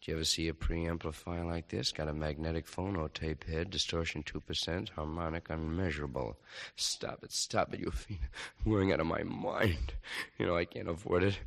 Did 0.00 0.08
you 0.08 0.14
ever 0.14 0.24
see 0.24 0.48
a 0.48 0.52
preamplifier 0.52 1.46
like 1.46 1.68
this? 1.68 1.92
Got 1.92 2.08
a 2.08 2.12
magnetic 2.12 2.66
phonotape 2.66 3.44
head, 3.44 3.70
distortion 3.70 4.24
2%, 4.24 4.88
harmonic 4.88 5.48
unmeasurable. 5.48 6.36
Stop 6.74 7.22
it, 7.22 7.30
stop 7.30 7.72
it, 7.74 7.78
you 7.78 7.92
fiend. 7.92 8.18
I'm 8.66 8.72
wearing 8.72 8.92
out 8.92 8.98
of 8.98 9.06
my 9.06 9.22
mind. 9.22 9.94
You 10.36 10.46
know, 10.46 10.56
I 10.56 10.64
can't 10.64 10.88
afford 10.88 11.22
it. 11.22 11.38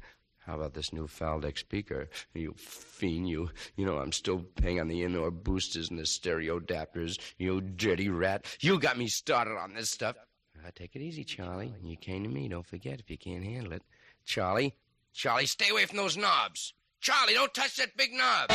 How 0.46 0.56
about 0.56 0.76
this 0.76 0.94
new 0.94 1.08
Faldeck 1.08 1.58
speaker? 1.58 2.08
You 2.34 2.54
fiend, 2.56 3.28
you. 3.28 3.50
You 3.76 3.86
know, 3.86 3.98
I'm 3.98 4.14
still 4.14 4.46
paying 4.56 4.80
on 4.80 4.88
the 4.88 5.04
indoor 5.04 5.30
boosters 5.30 5.90
and 5.90 6.00
the 6.00 6.06
stereo 6.06 6.62
adapters. 6.62 7.20
You 7.38 7.60
dirty 7.60 8.08
rat. 8.08 8.46
You 8.62 8.80
got 8.80 8.98
me 8.98 9.08
started 9.08 9.58
on 9.58 9.74
this 9.74 9.90
stuff. 9.90 10.16
Uh, 10.66 10.72
take 10.74 10.96
it 10.96 11.02
easy, 11.02 11.26
Charlie. 11.26 11.74
You 11.84 11.98
came 11.98 12.24
to 12.24 12.30
me. 12.30 12.48
Don't 12.48 12.66
forget 12.66 13.02
if 13.02 13.10
you 13.12 13.18
can't 13.18 13.44
handle 13.44 13.74
it. 13.74 13.84
Charlie, 14.24 14.74
Charlie, 15.16 15.46
stay 15.46 15.70
away 15.70 15.86
from 15.86 15.96
those 15.96 16.18
knobs. 16.18 16.74
Charlie, 17.00 17.36
don't 17.36 17.54
touch 17.54 17.78
that 17.78 17.96
big 17.96 18.12
knob. 18.12 18.52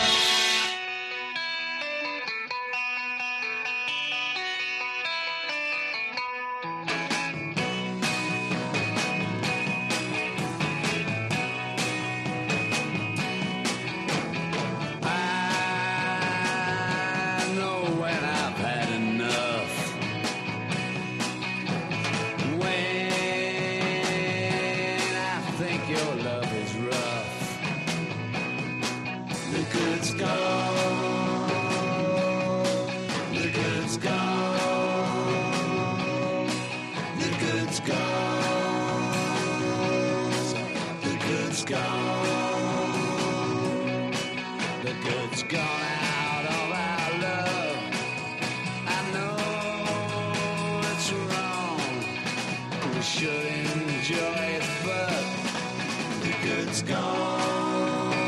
Good's 56.71 56.83
gone. 56.83 58.21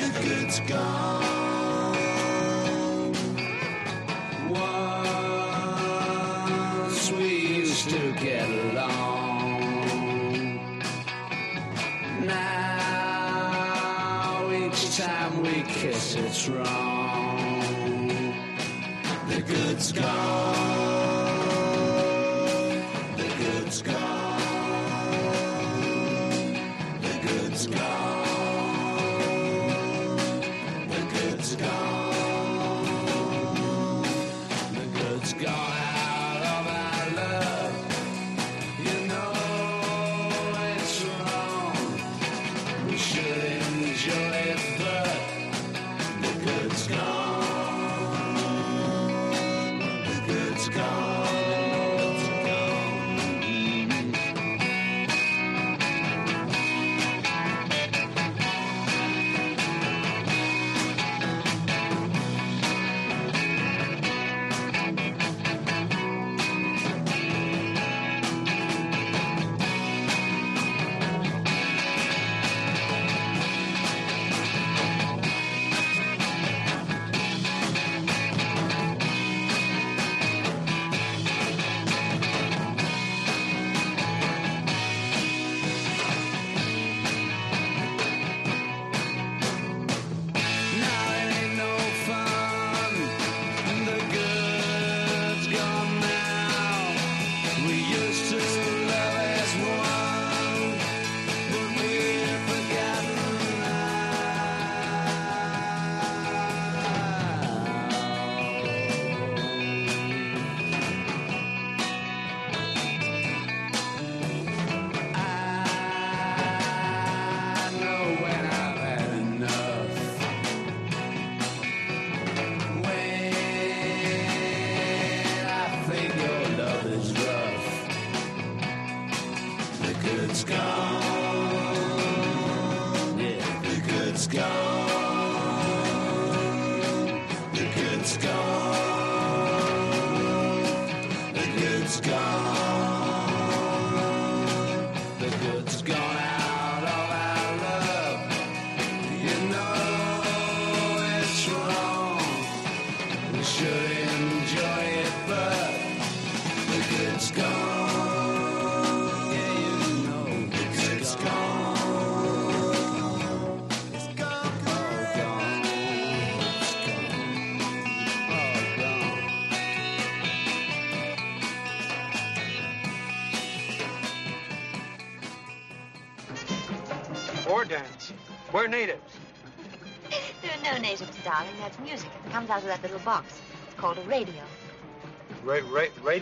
The 0.00 0.10
good's 0.22 0.60
gone. 0.60 1.24
To 7.78 8.12
get 8.20 8.50
along. 8.50 9.54
Now 12.26 12.90
each 14.52 14.96
time 14.98 15.42
we 15.42 15.62
kiss, 15.62 16.16
it's 16.16 16.48
wrong. 16.48 17.62
The 19.28 19.40
good's 19.40 19.92
gone. 19.92 20.37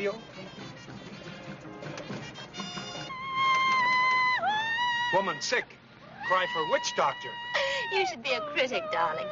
Radio? 0.06 0.20
Woman 5.14 5.40
sick. 5.40 5.64
Cry 6.26 6.46
for 6.52 6.72
witch 6.72 6.92
doctor. 6.96 7.30
You 7.92 8.06
should 8.06 8.22
be 8.22 8.32
a 8.32 8.40
critic, 8.40 8.82
darling. 8.92 9.26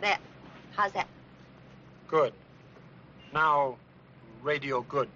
There. 0.00 0.18
How's 0.76 0.92
that? 0.92 1.08
Good. 2.08 2.32
Now, 3.32 3.76
radio 4.42 4.82
good. 4.82 5.08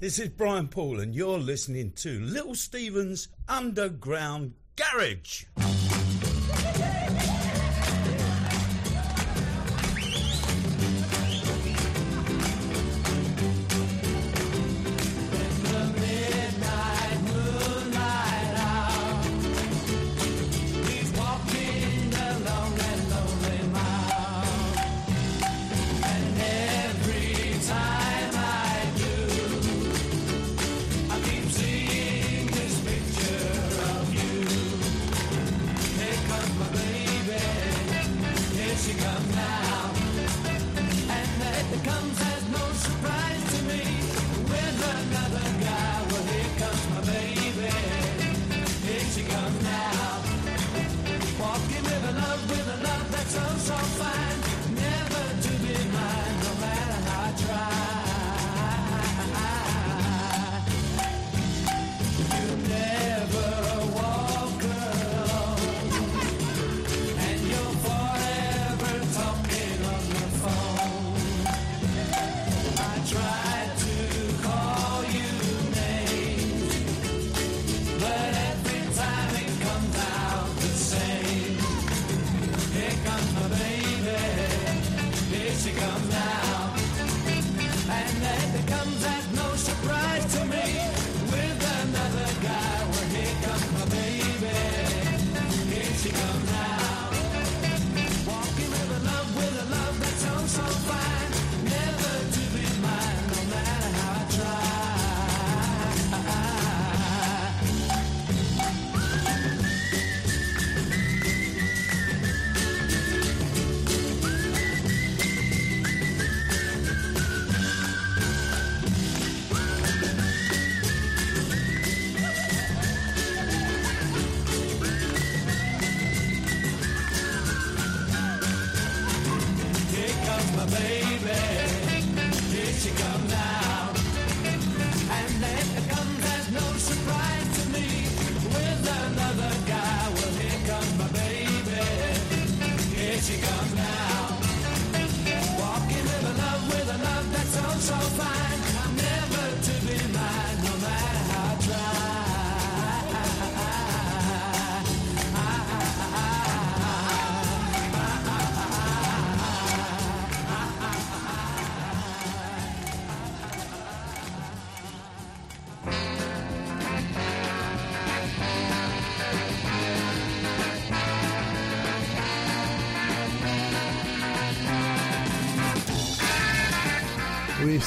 This 0.00 0.20
is 0.20 0.28
Brian 0.28 0.68
Paul, 0.68 1.00
and 1.00 1.12
you're 1.12 1.38
listening 1.38 1.90
to 1.96 2.20
Little 2.20 2.54
Steven's 2.54 3.28
Underground 3.48 4.54
Garage. 4.76 5.46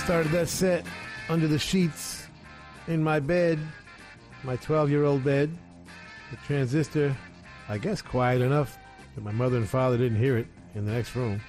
Started 0.04 0.32
that 0.32 0.50
set 0.50 0.84
under 1.30 1.48
the 1.48 1.60
sheets 1.60 2.26
in 2.88 3.04
my 3.04 3.20
bed, 3.20 3.60
my 4.44 4.56
12 4.56 4.90
year 4.90 5.06
old 5.06 5.24
bed. 5.24 5.56
The 6.32 6.38
transistor, 6.48 7.16
I 7.70 7.78
guess, 7.78 8.02
quiet 8.02 8.42
enough 8.42 8.80
that 9.14 9.24
my 9.24 9.32
mother 9.32 9.58
and 9.58 9.70
father 9.70 9.98
didn't 9.98 10.18
hear 10.18 10.40
it 10.40 10.48
in 10.74 10.88
the 10.88 10.92
next 10.92 11.16
room. 11.16 11.40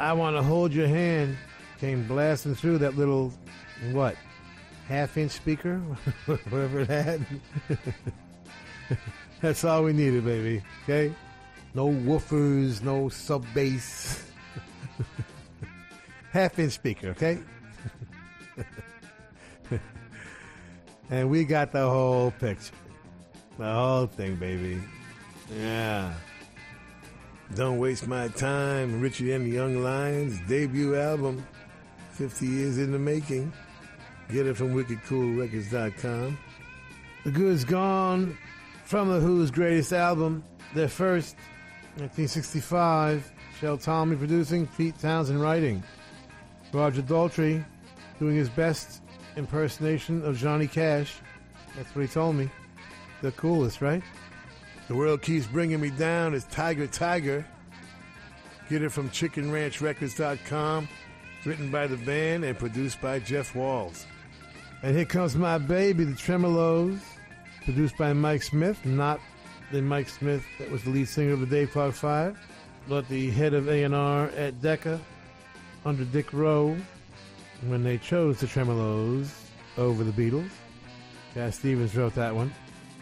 I 0.00 0.12
want 0.12 0.36
to 0.36 0.42
hold 0.42 0.72
your 0.72 0.88
hand 0.88 1.36
came 1.78 2.04
blasting 2.08 2.56
through 2.56 2.78
that 2.78 2.96
little, 2.96 3.32
what, 3.92 4.16
half 4.88 5.16
inch 5.16 5.30
speaker? 5.30 5.78
Whatever 6.26 6.80
it 6.80 6.88
had. 6.88 7.24
That's 9.40 9.62
all 9.62 9.84
we 9.84 9.92
needed, 9.92 10.24
baby. 10.24 10.62
Okay? 10.82 11.14
No 11.74 11.88
woofers, 11.88 12.82
no 12.82 13.08
sub 13.08 13.44
bass. 13.54 14.01
Half 16.32 16.58
inch 16.58 16.72
speaker, 16.72 17.08
okay? 17.10 17.38
and 21.10 21.28
we 21.28 21.44
got 21.44 21.72
the 21.72 21.86
whole 21.86 22.30
picture. 22.30 22.72
The 23.58 23.70
whole 23.70 24.06
thing, 24.06 24.36
baby. 24.36 24.80
Yeah. 25.60 26.14
Don't 27.54 27.76
Waste 27.78 28.06
My 28.06 28.28
Time, 28.28 29.02
Richard 29.02 29.28
and 29.28 29.44
the 29.44 29.50
Young 29.50 29.82
Lions, 29.82 30.40
debut 30.48 30.96
album, 30.96 31.46
50 32.12 32.46
years 32.46 32.78
in 32.78 32.92
the 32.92 32.98
making. 32.98 33.52
Get 34.30 34.46
it 34.46 34.56
from 34.56 34.72
wickedcoolrecords.com. 34.72 36.38
The 37.24 37.30
Good's 37.30 37.64
Gone 37.64 38.38
from 38.84 39.10
The 39.10 39.20
Who's 39.20 39.50
greatest 39.50 39.92
album, 39.92 40.42
their 40.74 40.88
first, 40.88 41.36
1965. 41.96 43.30
Shel 43.60 43.76
Talmy 43.76 44.16
producing, 44.16 44.66
Pete 44.78 44.98
Townshend 44.98 45.42
writing. 45.42 45.82
Roger 46.72 47.02
Daltrey 47.02 47.64
doing 48.18 48.36
his 48.36 48.48
best 48.48 49.02
impersonation 49.36 50.24
of 50.24 50.36
Johnny 50.38 50.66
Cash. 50.66 51.16
That's 51.76 51.94
what 51.94 52.02
he 52.02 52.08
told 52.08 52.36
me. 52.36 52.50
The 53.20 53.32
coolest, 53.32 53.80
right? 53.80 54.02
The 54.88 54.94
world 54.94 55.22
keeps 55.22 55.46
bringing 55.46 55.80
me 55.80 55.90
down 55.90 56.34
is 56.34 56.44
Tiger 56.44 56.86
Tiger. 56.86 57.46
Get 58.68 58.82
it 58.82 58.90
from 58.90 59.10
chickenranchrecords.com. 59.10 60.88
Written 61.44 61.70
by 61.70 61.86
the 61.86 61.96
band 61.96 62.44
and 62.44 62.56
produced 62.56 63.00
by 63.00 63.18
Jeff 63.18 63.54
Walls. 63.54 64.06
And 64.82 64.96
here 64.96 65.04
comes 65.04 65.34
my 65.36 65.58
baby, 65.58 66.04
the 66.04 66.12
Tremeloes. 66.12 67.00
Produced 67.64 67.96
by 67.96 68.12
Mike 68.12 68.42
Smith, 68.42 68.84
not 68.84 69.20
the 69.70 69.80
Mike 69.80 70.08
Smith 70.08 70.44
that 70.58 70.70
was 70.70 70.82
the 70.82 70.90
lead 70.90 71.08
singer 71.08 71.32
of 71.32 71.40
the 71.40 71.46
Dave 71.46 71.70
Clark 71.70 71.94
Five, 71.94 72.36
but 72.88 73.08
the 73.08 73.30
head 73.30 73.54
of 73.54 73.68
A&R 73.68 74.26
at 74.30 74.60
Decca 74.60 75.00
under 75.84 76.04
Dick 76.04 76.32
Rowe 76.32 76.76
when 77.66 77.82
they 77.82 77.98
chose 77.98 78.40
the 78.40 78.46
Tremeloes 78.46 79.30
over 79.78 80.04
the 80.04 80.12
Beatles. 80.12 80.50
Cat 81.34 81.54
Stevens 81.54 81.96
wrote 81.96 82.14
that 82.14 82.34
one. 82.34 82.52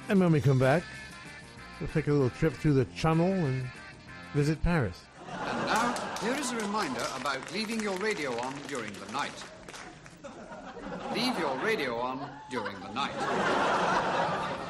And 0.08 0.20
when 0.20 0.32
we 0.32 0.40
come 0.40 0.58
back, 0.58 0.82
we'll 1.80 1.88
take 1.88 2.08
a 2.08 2.12
little 2.12 2.30
trip 2.30 2.52
through 2.54 2.74
the 2.74 2.84
Channel 2.96 3.32
and 3.32 3.64
visit 4.34 4.62
Paris. 4.62 5.02
And 5.28 5.66
now, 5.66 5.94
here 6.22 6.34
is 6.34 6.52
a 6.52 6.56
reminder 6.56 7.02
about 7.18 7.38
leaving 7.52 7.80
your 7.80 7.96
radio 7.98 8.38
on 8.40 8.54
during 8.68 8.92
the 8.92 9.12
night. 9.12 9.32
Leave 11.14 11.38
your 11.38 11.56
radio 11.58 11.96
on 11.96 12.28
during 12.50 12.78
the 12.80 12.92
night. 12.92 14.69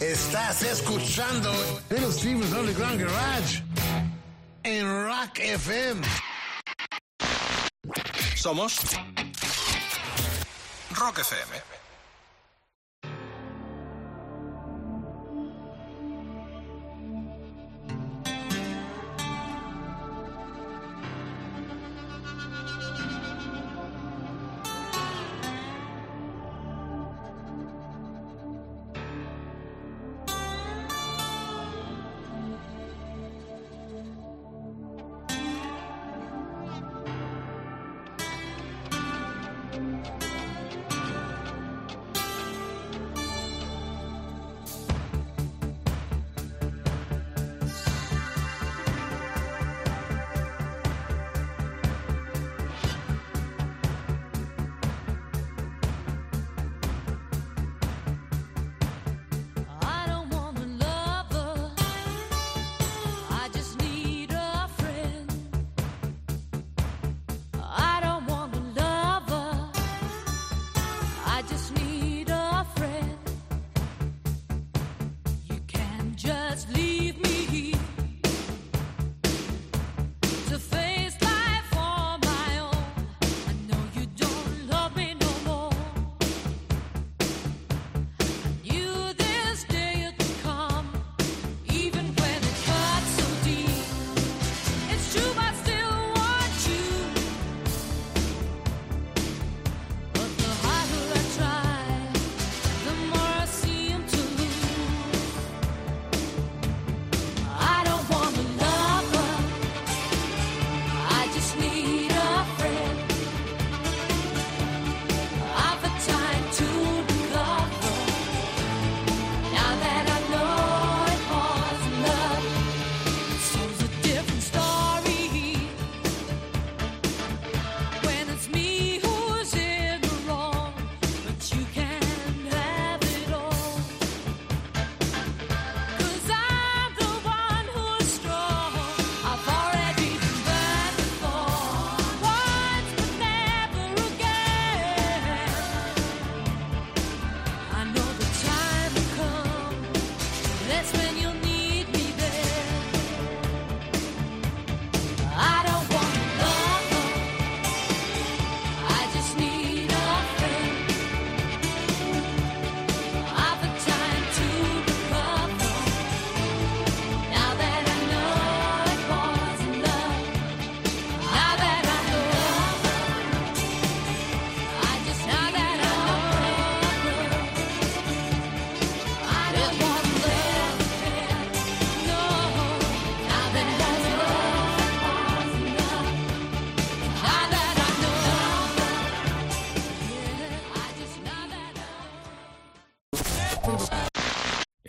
Estás 0.00 0.62
escuchando 0.62 1.52
Little 1.90 2.12
Steven's 2.12 2.52
Underground 2.52 3.00
Garage 3.00 3.62
en 4.62 4.86
Rock 4.86 5.40
FM. 5.40 6.06
Somos 8.36 8.78
Rock 10.94 11.18
FM. 11.18 11.77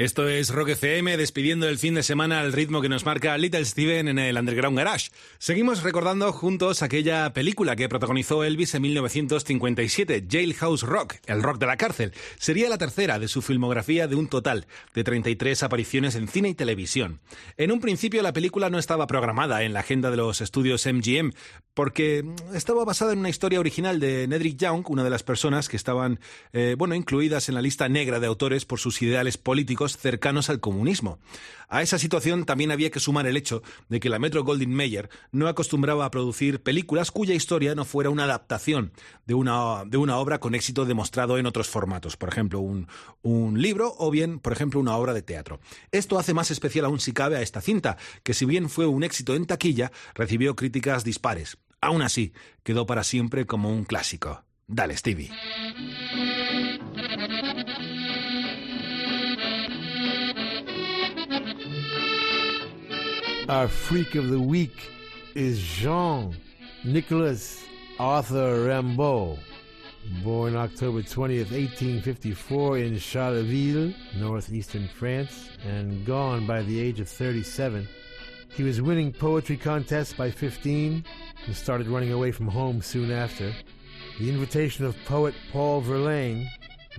Esto 0.09 0.27
es 0.27 0.49
Rock 0.49 0.69
FM, 0.69 1.17
despidiendo 1.17 1.69
el 1.69 1.77
fin 1.77 1.93
de 1.93 2.01
semana 2.01 2.39
al 2.39 2.51
ritmo 2.51 2.81
que 2.81 2.89
nos 2.89 3.05
marca 3.05 3.37
Little 3.37 3.63
Steven 3.63 4.07
en 4.07 4.17
el 4.17 4.39
Underground 4.39 4.75
Garage. 4.75 5.11
Seguimos 5.49 5.81
recordando 5.81 6.31
juntos 6.31 6.83
aquella 6.83 7.33
película 7.33 7.75
que 7.75 7.89
protagonizó 7.89 8.43
Elvis 8.43 8.75
en 8.75 8.83
1957, 8.83 10.27
Jailhouse 10.29 10.83
Rock, 10.83 11.15
el 11.25 11.41
rock 11.41 11.57
de 11.57 11.65
la 11.65 11.75
cárcel. 11.75 12.13
Sería 12.37 12.69
la 12.69 12.77
tercera 12.77 13.17
de 13.17 13.27
su 13.27 13.41
filmografía 13.41 14.07
de 14.07 14.15
un 14.15 14.27
total 14.27 14.67
de 14.93 15.03
33 15.03 15.63
apariciones 15.63 16.13
en 16.13 16.27
cine 16.27 16.49
y 16.49 16.53
televisión. 16.53 17.19
En 17.57 17.71
un 17.71 17.81
principio 17.81 18.21
la 18.21 18.31
película 18.31 18.69
no 18.69 18.77
estaba 18.77 19.07
programada 19.07 19.63
en 19.63 19.73
la 19.73 19.79
agenda 19.79 20.11
de 20.11 20.17
los 20.17 20.39
estudios 20.39 20.85
MGM 20.85 21.31
porque 21.73 22.23
estaba 22.53 22.85
basada 22.85 23.13
en 23.13 23.19
una 23.19 23.29
historia 23.29 23.59
original 23.59 23.99
de 23.99 24.27
Nedrick 24.27 24.55
Young, 24.55 24.87
una 24.87 25.03
de 25.03 25.09
las 25.09 25.23
personas 25.23 25.67
que 25.67 25.77
estaban 25.77 26.19
eh, 26.53 26.75
bueno, 26.77 26.93
incluidas 26.93 27.49
en 27.49 27.55
la 27.55 27.63
lista 27.63 27.89
negra 27.89 28.19
de 28.19 28.27
autores 28.27 28.65
por 28.65 28.77
sus 28.77 29.01
ideales 29.01 29.39
políticos 29.39 29.97
cercanos 29.97 30.51
al 30.51 30.59
comunismo. 30.59 31.17
A 31.69 31.83
esa 31.83 31.99
situación 31.99 32.45
también 32.45 32.71
había 32.71 32.89
que 32.89 32.99
sumar 32.99 33.27
el 33.27 33.37
hecho 33.37 33.61
de 33.89 33.99
que 33.99 34.09
la 34.09 34.17
Metro 34.17 34.43
Goldwyn 34.43 34.73
Mayer 34.73 35.09
no 35.31 35.47
acostumbraba 35.47 36.03
a 36.03 36.11
producir 36.11 36.63
películas 36.63 37.11
cuya 37.11 37.35
historia 37.35 37.75
no 37.75 37.85
fuera 37.85 38.09
una 38.09 38.23
adaptación 38.23 38.91
de 39.27 39.35
una, 39.35 39.85
de 39.85 39.97
una 39.97 40.17
obra 40.17 40.39
con 40.39 40.55
éxito 40.55 40.85
demostrado 40.85 41.37
en 41.37 41.45
otros 41.45 41.69
formatos, 41.69 42.17
por 42.17 42.29
ejemplo, 42.29 42.59
un, 42.59 42.87
un 43.21 43.61
libro 43.61 43.93
o 43.99 44.09
bien, 44.09 44.39
por 44.39 44.51
ejemplo, 44.51 44.79
una 44.79 44.95
obra 44.97 45.13
de 45.13 45.21
teatro. 45.21 45.59
Esto 45.91 46.17
hace 46.17 46.33
más 46.33 46.49
especial 46.49 46.85
aún 46.85 46.99
si 46.99 47.13
cabe 47.13 47.37
a 47.37 47.41
esta 47.41 47.61
cinta, 47.61 47.97
que 48.23 48.33
si 48.33 48.45
bien 48.45 48.67
fue 48.67 48.87
un 48.87 49.03
éxito 49.03 49.35
en 49.35 49.45
taquilla, 49.45 49.91
recibió 50.15 50.55
críticas 50.55 51.03
dispares. 51.03 51.57
Aún 51.81 52.01
así, 52.01 52.33
quedó 52.63 52.87
para 52.87 53.03
siempre 53.03 53.45
como 53.45 53.71
un 53.71 53.85
clásico. 53.85 54.43
Dale, 54.67 54.97
Stevie. 54.97 55.31
Our 63.49 63.67
freak 63.67 64.13
of 64.13 64.29
the 64.29 64.39
week 64.39 64.91
is 65.33 65.59
Jean 65.59 66.37
Nicolas 66.85 67.65
Arthur 67.97 68.67
Rimbaud, 68.67 69.39
born 70.23 70.55
October 70.55 71.01
20th, 71.01 71.49
1854 71.49 72.77
in 72.77 72.99
Charleville, 72.99 73.91
northeastern 74.19 74.87
France, 74.87 75.49
and 75.65 76.05
gone 76.05 76.45
by 76.45 76.61
the 76.61 76.79
age 76.79 76.99
of 76.99 77.09
37. 77.09 77.87
He 78.53 78.61
was 78.61 78.83
winning 78.83 79.11
poetry 79.11 79.57
contests 79.57 80.13
by 80.13 80.29
15 80.29 81.03
and 81.47 81.55
started 81.55 81.87
running 81.87 82.11
away 82.11 82.31
from 82.31 82.49
home 82.49 82.83
soon 82.83 83.09
after. 83.09 83.51
The 84.19 84.29
invitation 84.29 84.85
of 84.85 84.95
poet 85.05 85.33
Paul 85.51 85.81
Verlaine 85.81 86.47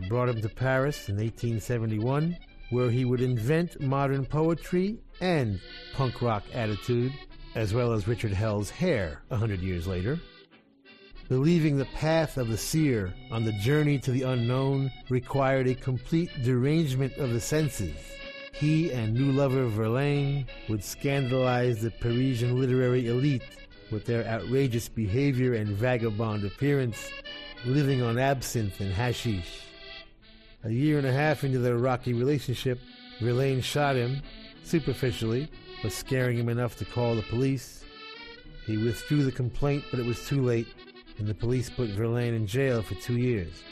brought 0.09 0.29
him 0.29 0.43
to 0.43 0.49
Paris 0.49 1.09
in 1.09 1.15
1871, 1.15 2.37
where 2.71 2.91
he 2.91 3.05
would 3.05 3.21
invent 3.21 3.81
modern 3.81 4.27
poetry 4.27 4.99
and 5.21 5.61
punk 5.95 6.23
rock 6.23 6.45
attitude, 6.53 7.13
as 7.55 7.75
well 7.75 7.93
as 7.93 8.09
Richard 8.09 8.33
Hell's 8.33 8.71
hair 8.71 9.23
a 9.31 9.37
hundred 9.37 9.61
years 9.61 9.87
later. 9.87 10.19
Believing 11.29 11.77
the 11.77 11.85
path 11.87 12.39
of 12.39 12.49
the 12.49 12.59
seer 12.59 13.15
on 13.31 13.45
the 13.45 13.53
journey 13.53 13.99
to 14.01 14.11
the 14.11 14.23
unknown 14.23 14.91
required 15.09 15.69
a 15.69 15.75
complete 15.75 16.31
derangement 16.43 17.17
of 17.19 17.33
the 17.33 17.41
senses. 17.41 17.95
He 18.53 18.91
and 18.91 19.15
new 19.15 19.31
lover 19.31 19.67
Verlaine 19.69 20.47
would 20.69 20.83
scandalize 20.83 21.81
the 21.81 21.93
Parisian 21.93 22.59
literary 22.59 23.07
elite 23.07 23.45
with 23.91 24.07
their 24.07 24.27
outrageous 24.27 24.89
behavior 24.89 25.55
and 25.55 25.69
vagabond 25.69 26.45
appearance, 26.45 27.11
living 27.65 28.03
on 28.03 28.19
absinthe 28.19 28.81
and 28.81 28.93
hashish. 28.93 29.63
A 30.65 30.71
year 30.71 30.99
and 30.99 31.07
a 31.07 31.13
half 31.13 31.45
into 31.45 31.59
their 31.59 31.79
rocky 31.79 32.13
relationship, 32.13 32.81
Verlaine 33.21 33.61
shot 33.61 33.97
him, 33.97 34.21
superficially, 34.71 35.51
but 35.83 35.93
scaring 35.93 36.39
him 36.39 36.49
enough 36.49 36.77
to 36.77 36.85
call 36.85 37.17
the 37.17 37.23
police. 37.23 37.85
He 38.67 38.77
withdrew 38.77 39.25
the 39.25 39.33
complaint, 39.33 39.85
but 39.91 39.99
it 39.99 40.07
was 40.07 40.25
too 40.27 40.43
late, 40.43 40.69
and 41.19 41.27
the 41.27 41.35
police 41.35 41.69
put 41.69 41.91
Verlaine 41.91 42.35
in 42.35 42.47
jail 42.47 42.81
for 42.81 42.95
two 42.95 43.17
years. 43.17 43.63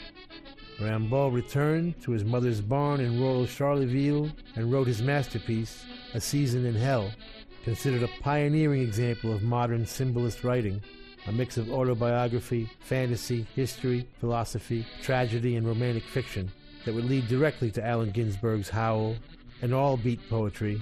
Rimbaud 0.79 1.33
returned 1.33 2.01
to 2.03 2.11
his 2.11 2.25
mother's 2.25 2.61
barn 2.61 2.99
in 2.99 3.19
rural 3.19 3.45
Charleville 3.45 4.31
and 4.55 4.71
wrote 4.71 4.87
his 4.87 5.01
masterpiece, 5.01 5.85
A 6.13 6.21
Season 6.21 6.65
in 6.65 6.75
Hell, 6.75 7.11
considered 7.63 8.03
a 8.03 8.21
pioneering 8.21 8.81
example 8.81 9.33
of 9.33 9.41
modern 9.41 9.85
symbolist 9.85 10.43
writing, 10.43 10.81
a 11.27 11.31
mix 11.31 11.57
of 11.57 11.71
autobiography, 11.71 12.69
fantasy, 12.79 13.45
history, 13.55 14.07
philosophy, 14.19 14.85
tragedy, 15.01 15.55
and 15.55 15.67
romantic 15.67 16.03
fiction 16.03 16.51
that 16.85 16.93
would 16.93 17.05
lead 17.05 17.27
directly 17.27 17.71
to 17.71 17.85
Allen 17.85 18.11
Ginsberg's 18.11 18.69
Howl 18.69 19.15
and 19.61 19.73
all 19.73 19.97
beat 19.97 20.19
poetry, 20.29 20.81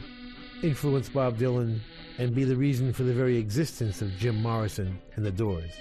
influence 0.61 1.09
Bob 1.09 1.37
Dylan, 1.37 1.79
and 2.17 2.33
be 2.33 2.43
the 2.43 2.55
reason 2.55 2.93
for 2.93 3.03
the 3.03 3.13
very 3.13 3.37
existence 3.37 4.01
of 4.01 4.17
Jim 4.17 4.41
Morrison 4.41 4.99
and 5.15 5.25
the 5.25 5.31
Doors. 5.31 5.71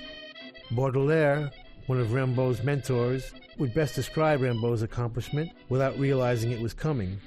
Baudelaire, 0.70 1.50
one 1.86 2.00
of 2.00 2.12
Rimbaud's 2.12 2.62
mentors, 2.62 3.32
would 3.58 3.72
best 3.72 3.94
describe 3.94 4.40
Rimbaud's 4.40 4.82
accomplishment 4.82 5.50
without 5.68 5.98
realizing 5.98 6.50
it 6.50 6.60
was 6.60 6.74
coming, 6.74 7.18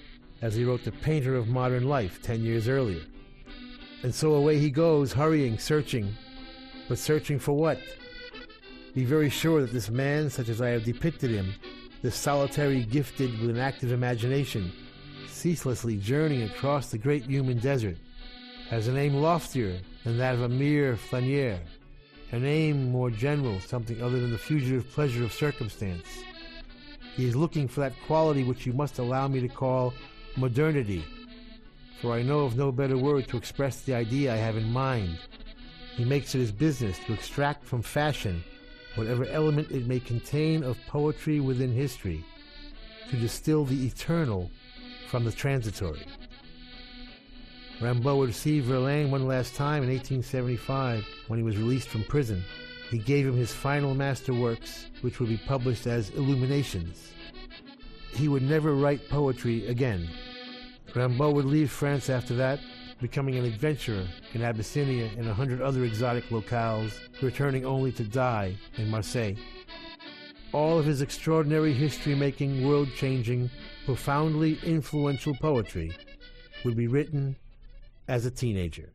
as 0.41 0.55
he 0.55 0.63
wrote 0.63 0.84
The 0.84 0.91
Painter 0.91 1.36
of 1.36 1.47
Modern 1.47 1.88
Life 1.88 2.22
ten 2.22 2.41
years 2.43 2.67
earlier. 2.67 3.01
And 4.03 4.13
so 4.13 4.34
away 4.34 4.59
he 4.59 4.70
goes, 4.70 5.11
hurrying, 5.11 5.57
searching. 5.57 6.13
But 6.88 6.97
searching 6.97 7.39
for 7.39 7.53
what? 7.53 7.80
Be 8.93 9.05
very 9.05 9.30
sure 9.30 9.61
that 9.61 9.74
this 9.74 9.89
man, 9.89 10.30
such 10.30 10.49
as 10.49 10.61
I 10.61 10.70
have 10.70 10.84
depicted 10.84 11.32
him, 11.32 11.53
this 12.01 12.15
solitary 12.15 12.84
gifted 12.84 13.39
with 13.39 13.49
an 13.49 13.59
active 13.59 13.91
imagination, 13.91 14.72
ceaselessly 15.39 15.95
journeying 15.95 16.43
across 16.43 16.91
the 16.91 16.97
great 16.97 17.23
human 17.23 17.57
desert, 17.59 17.95
has 18.69 18.87
a 18.87 18.93
name 18.93 19.13
loftier 19.13 19.79
than 20.03 20.17
that 20.17 20.35
of 20.35 20.41
a 20.41 20.49
mere 20.49 20.95
flâneur, 20.95 21.57
a 22.33 22.39
name 22.39 22.91
more 22.91 23.09
general, 23.09 23.59
something 23.61 24.01
other 24.01 24.19
than 24.19 24.31
the 24.31 24.37
fugitive 24.37 24.91
pleasure 24.91 25.23
of 25.23 25.31
circumstance. 25.31 26.05
He 27.15 27.25
is 27.25 27.37
looking 27.37 27.69
for 27.69 27.79
that 27.79 27.99
quality 28.05 28.43
which 28.43 28.65
you 28.65 28.73
must 28.73 28.99
allow 28.99 29.29
me 29.29 29.39
to 29.39 29.47
call 29.47 29.93
modernity, 30.35 31.05
for 32.01 32.11
I 32.11 32.21
know 32.21 32.41
of 32.41 32.57
no 32.57 32.71
better 32.71 32.97
word 32.97 33.29
to 33.29 33.37
express 33.37 33.81
the 33.81 33.95
idea 33.95 34.33
I 34.33 34.37
have 34.37 34.57
in 34.57 34.71
mind. 34.71 35.17
He 35.95 36.03
makes 36.03 36.35
it 36.35 36.39
his 36.39 36.51
business 36.51 36.99
to 37.05 37.13
extract 37.13 37.63
from 37.63 37.81
fashion 37.81 38.43
whatever 38.95 39.25
element 39.25 39.71
it 39.71 39.87
may 39.87 39.99
contain 39.99 40.63
of 40.63 40.77
poetry 40.87 41.39
within 41.39 41.71
history, 41.71 42.25
to 43.09 43.15
distill 43.15 43.63
the 43.63 43.85
eternal 43.85 44.51
from 45.10 45.26
the 45.26 45.32
transitory. 45.32 46.05
Rimbaud 47.82 48.18
would 48.18 48.36
see 48.36 48.60
Verlaine 48.60 49.10
one 49.10 49.26
last 49.26 49.55
time 49.55 49.84
in 49.84 49.89
1875 49.89 51.05
when 51.28 51.39
he 51.39 51.43
was 51.43 51.57
released 51.57 51.89
from 51.89 52.03
prison. 52.03 52.43
He 52.91 52.99
gave 52.99 53.26
him 53.26 53.36
his 53.36 53.53
final 53.53 53.95
masterworks, 53.95 54.86
which 55.01 55.20
would 55.20 55.30
be 55.30 55.38
published 55.38 55.88
as 55.88 56.10
Illuminations. 56.12 57.12
He 58.12 58.28
would 58.28 58.43
never 58.43 58.76
write 58.76 59.10
poetry 59.10 59.68
again. 59.68 60.10
Rimbaud 60.93 61.34
would 61.34 61.45
leave 61.45 61.72
France 61.72 62.10
after 62.10 62.36
that, 62.36 62.60
becoming 62.99 63.36
an 63.36 63.45
adventurer 63.45 64.05
in 64.34 64.41
Abyssinia 64.41 65.10
and 65.18 65.28
a 65.28 65.34
hundred 65.34 65.62
other 65.62 65.86
exotic 65.86 66.26
locales, 66.30 66.99
returning 67.22 67.66
only 67.66 67.91
to 67.93 68.03
die 68.03 68.55
in 68.76 68.89
Marseille. 68.89 69.36
All 70.51 70.80
of 70.80 70.86
his 70.86 71.01
extraordinary 71.01 71.74
history 71.74 72.16
making, 72.16 72.68
world 72.68 72.89
changing, 72.95 73.49
profoundly 73.89 74.55
influential 74.63 75.33
poetry 75.41 75.91
would 76.63 76.77
be 76.77 76.85
written 76.85 77.35
as 78.07 78.23
a 78.23 78.29
teenager. 78.29 78.93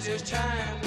as 0.02 0.08
his 0.08 0.22
time. 0.24 0.81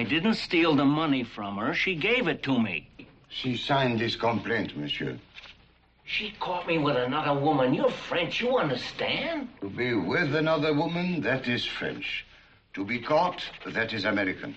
I 0.00 0.02
didn't 0.02 0.36
steal 0.36 0.74
the 0.76 0.86
money 0.86 1.24
from 1.24 1.58
her. 1.58 1.74
She 1.74 1.94
gave 1.94 2.26
it 2.26 2.42
to 2.44 2.58
me. 2.58 2.88
She 3.28 3.54
signed 3.54 4.00
this 4.00 4.16
complaint, 4.16 4.74
monsieur. 4.74 5.18
She 6.06 6.32
caught 6.40 6.66
me 6.66 6.78
with 6.78 6.96
another 6.96 7.38
woman. 7.38 7.74
You're 7.74 7.90
French, 7.90 8.40
you 8.40 8.56
understand? 8.56 9.50
To 9.60 9.68
be 9.68 9.92
with 9.92 10.34
another 10.34 10.72
woman, 10.72 11.20
that 11.20 11.46
is 11.46 11.66
French. 11.66 12.24
To 12.72 12.82
be 12.82 12.98
caught, 12.98 13.44
that 13.66 13.92
is 13.92 14.06
American. 14.06 14.54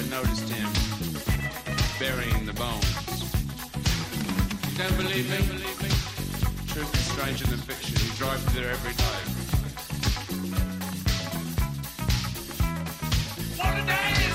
never 0.00 0.24
noticed 0.24 0.48
him 0.48 0.68
burying 1.98 2.46
the 2.46 2.52
bones. 2.52 2.84
You 4.72 4.78
don't 4.78 4.96
believe 4.96 5.28
me? 5.28 5.36
Truth 6.68 6.94
is 6.94 7.00
stranger 7.12 7.46
than 7.46 7.58
fiction. 7.58 7.96
He 7.98 8.16
drives 8.16 8.44
through 8.44 8.62
there 8.62 8.70
every 8.70 8.92
day. 8.92 9.04
What 13.58 13.78
a 13.78 13.86
day! 13.86 14.29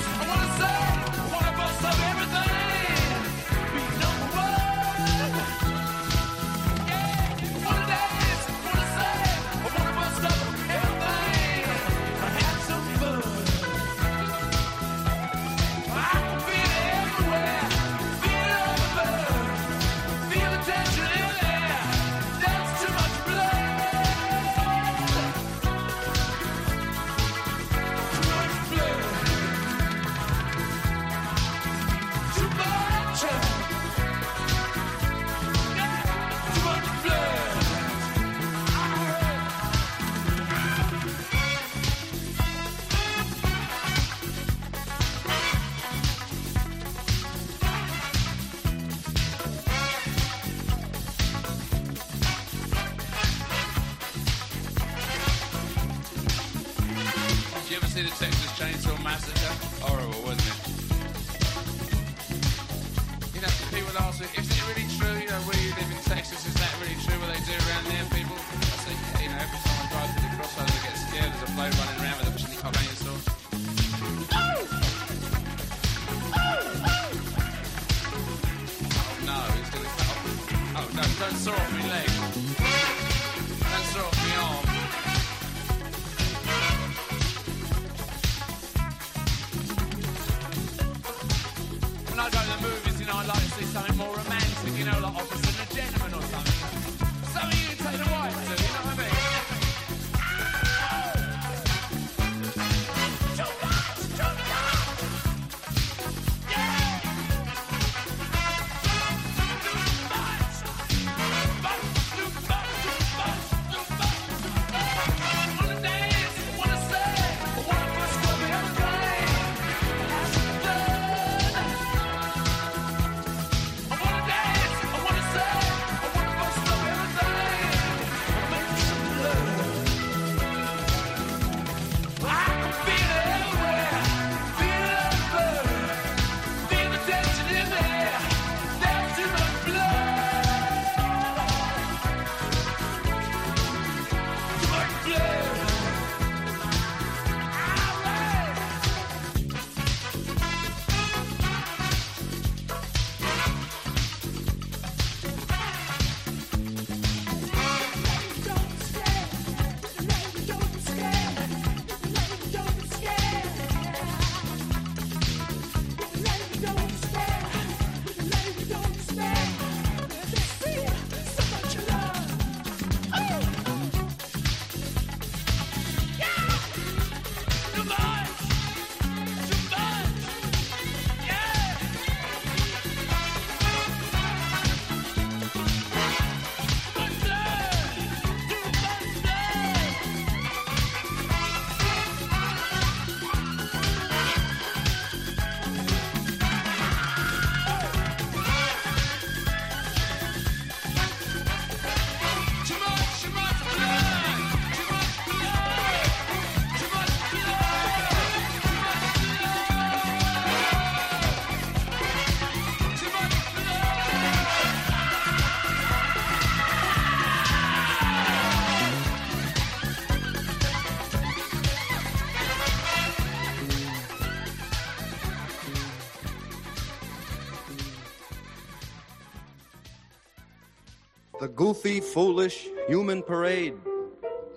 Foolish, 232.00 232.68
human 232.88 233.22
parade 233.22 233.74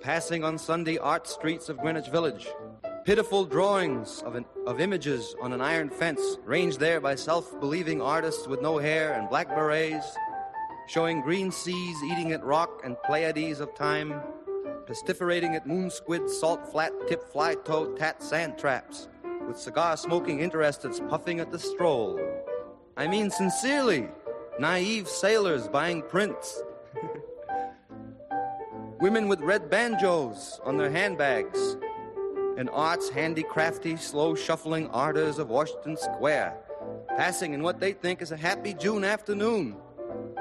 passing 0.02 0.44
on 0.44 0.58
Sunday 0.58 0.98
art 0.98 1.28
streets 1.28 1.70
of 1.70 1.78
Greenwich 1.78 2.08
Village. 2.08 2.48
Pitiful 3.06 3.46
drawings 3.46 4.22
of, 4.26 4.36
an, 4.36 4.46
of 4.66 4.80
images 4.80 5.36
on 5.42 5.52
an 5.54 5.62
iron 5.62 5.90
fence, 5.90 6.38
ranged 6.46 6.80
there 6.80 7.02
by 7.02 7.16
self 7.16 7.60
believing 7.60 8.02
artists 8.02 8.48
with 8.48 8.62
no 8.62 8.78
hair 8.78 9.14
and 9.14 9.30
black 9.30 9.50
berets, 9.50 10.16
showing 10.88 11.22
green 11.22 11.52
seas 11.52 11.98
eating 12.04 12.32
at 12.32 12.44
rock 12.44 12.82
and 12.84 12.96
Pleiades 13.04 13.60
of 13.60 13.74
time, 13.76 14.22
pestiferating 14.86 15.56
at 15.56 15.68
moon 15.68 15.90
squid, 15.90 16.30
salt 16.30 16.66
flat 16.72 16.92
tip 17.08 17.24
fly 17.32 17.56
toad 17.56 17.98
tat 17.98 18.22
sand 18.22 18.58
traps, 18.58 19.08
with 19.48 19.58
cigar 19.58 19.98
smoking 19.98 20.40
interesteds 20.40 21.08
puffing 21.10 21.40
at 21.40 21.52
the 21.52 21.60
stroll. 21.60 22.20
I 22.96 23.08
mean, 23.08 23.32
sincerely, 23.32 24.10
naive 24.60 25.08
sailors 25.08 25.68
buying 25.68 26.04
prints. 26.04 26.62
Women 29.00 29.30
with 29.30 29.40
red 29.40 29.70
banjos 29.70 30.60
on 30.66 30.76
their 30.76 30.92
handbags, 30.92 31.78
and 32.58 32.70
art's 32.70 33.10
handicrafty, 33.10 33.98
slow 33.98 34.36
shuffling 34.36 34.88
ardors 34.88 35.40
of 35.40 35.48
Washington 35.48 35.96
Square, 35.96 36.58
passing 37.16 37.54
in 37.54 37.64
what 37.64 37.80
they 37.80 37.94
think 37.94 38.22
is 38.22 38.34
a 38.34 38.38
happy 38.38 38.74
June 38.74 39.06
afternoon. 39.06 39.78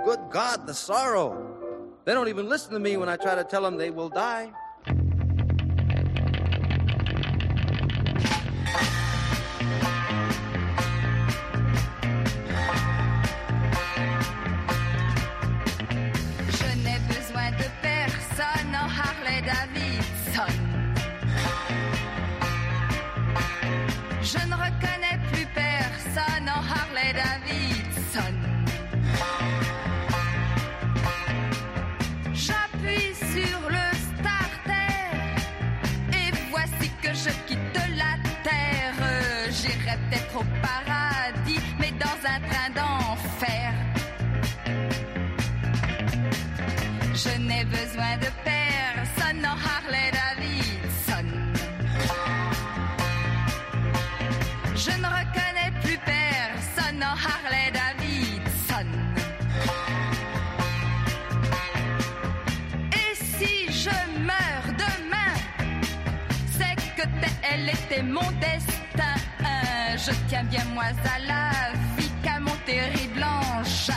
Good 0.04 0.18
God, 0.30 0.66
the 0.66 0.74
sorrow! 0.74 1.54
They 2.04 2.12
don't 2.14 2.26
even 2.26 2.48
listen 2.48 2.72
to 2.72 2.80
me 2.80 2.96
when 2.96 3.08
I 3.08 3.16
try 3.16 3.36
to 3.36 3.44
tell 3.44 3.62
them 3.62 3.76
they 3.76 3.90
will 3.90 4.08
die. 4.08 4.50
Était 67.68 68.02
mon 68.02 68.30
destin. 68.40 69.14
Je 69.96 70.12
tiens 70.28 70.44
bien 70.44 70.64
moins 70.74 70.94
à 71.14 71.18
la 71.26 71.50
vie 71.96 72.10
qu'à 72.22 72.38
mon 72.40 72.56
terrible 72.64 73.22
engin. 73.22 73.94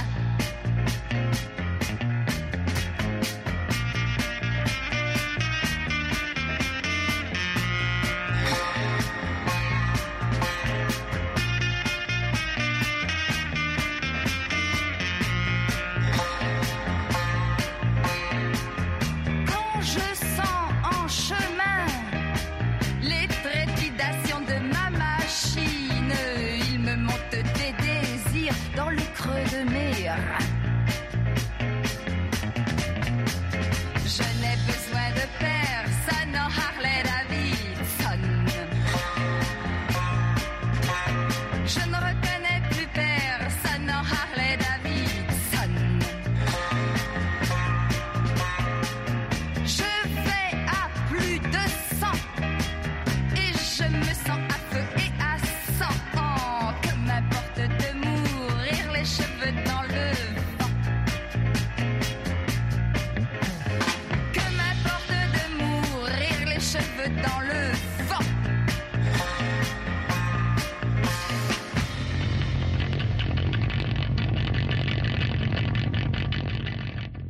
Cheveux 67.02 67.22
dans 67.22 67.42
le 67.42 67.72
vent. 68.08 68.26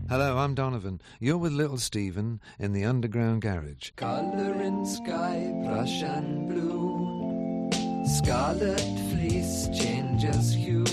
Hello, 0.10 0.38
I'm 0.38 0.56
Donovan. 0.56 1.02
You're 1.19 1.38
with 1.38 1.53
Little 1.53 1.77
Steven 1.77 2.39
in 2.60 2.73
the 2.73 2.84
Underground 2.84 3.41
Garage. 3.41 3.91
Color 3.95 4.61
in 4.61 4.85
sky, 4.85 5.53
Prussian 5.65 6.48
blue. 6.48 7.69
Scarlet 8.06 8.80
fleece 9.10 9.69
changes 9.69 10.53
hue. 10.53 10.85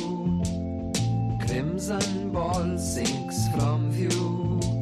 Crimson 1.46 2.30
ball 2.30 2.78
sinks 2.78 3.48
from 3.54 3.90
view. 3.90 4.77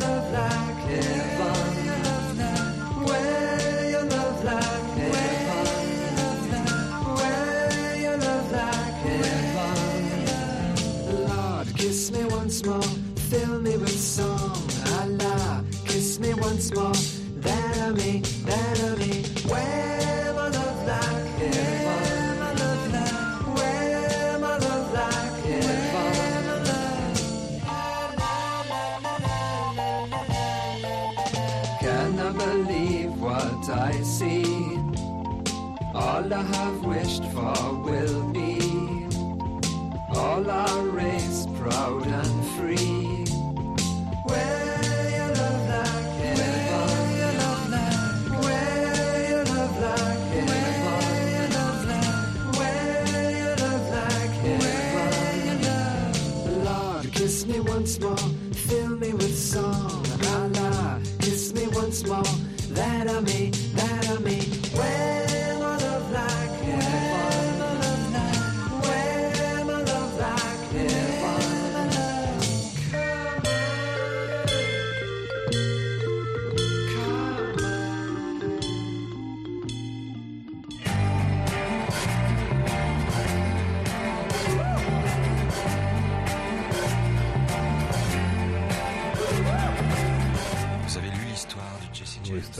Love 0.00 0.32
like 0.34 0.76
heaven. 0.88 1.54
When 3.04 3.16
I 3.16 4.02
love 4.14 4.44
like 4.44 4.90
heaven 4.98 5.64
When 7.18 8.06
I 8.06 8.14
love 8.16 8.52
like 8.52 8.98
heaven 9.06 9.98
Lord, 11.28 11.66
kiss 11.76 12.10
me 12.12 12.24
once 12.24 12.64
more, 12.64 12.82
fill 13.30 13.60
me 13.60 13.76
with 13.76 13.98
song. 13.98 14.56
Allah, 15.00 15.64
kiss 15.84 16.18
me 16.20 16.34
once 16.34 16.72
more, 16.74 16.92
that 17.42 17.78
I 17.78 17.90
may, 17.90 18.22
All 36.28 36.34
I 36.34 36.42
have 36.42 36.84
wished 36.84 37.24
for 37.32 37.72
will 37.84 38.22
be. 38.34 39.06
All 40.14 40.50
our 40.50 40.82
race 40.82 41.17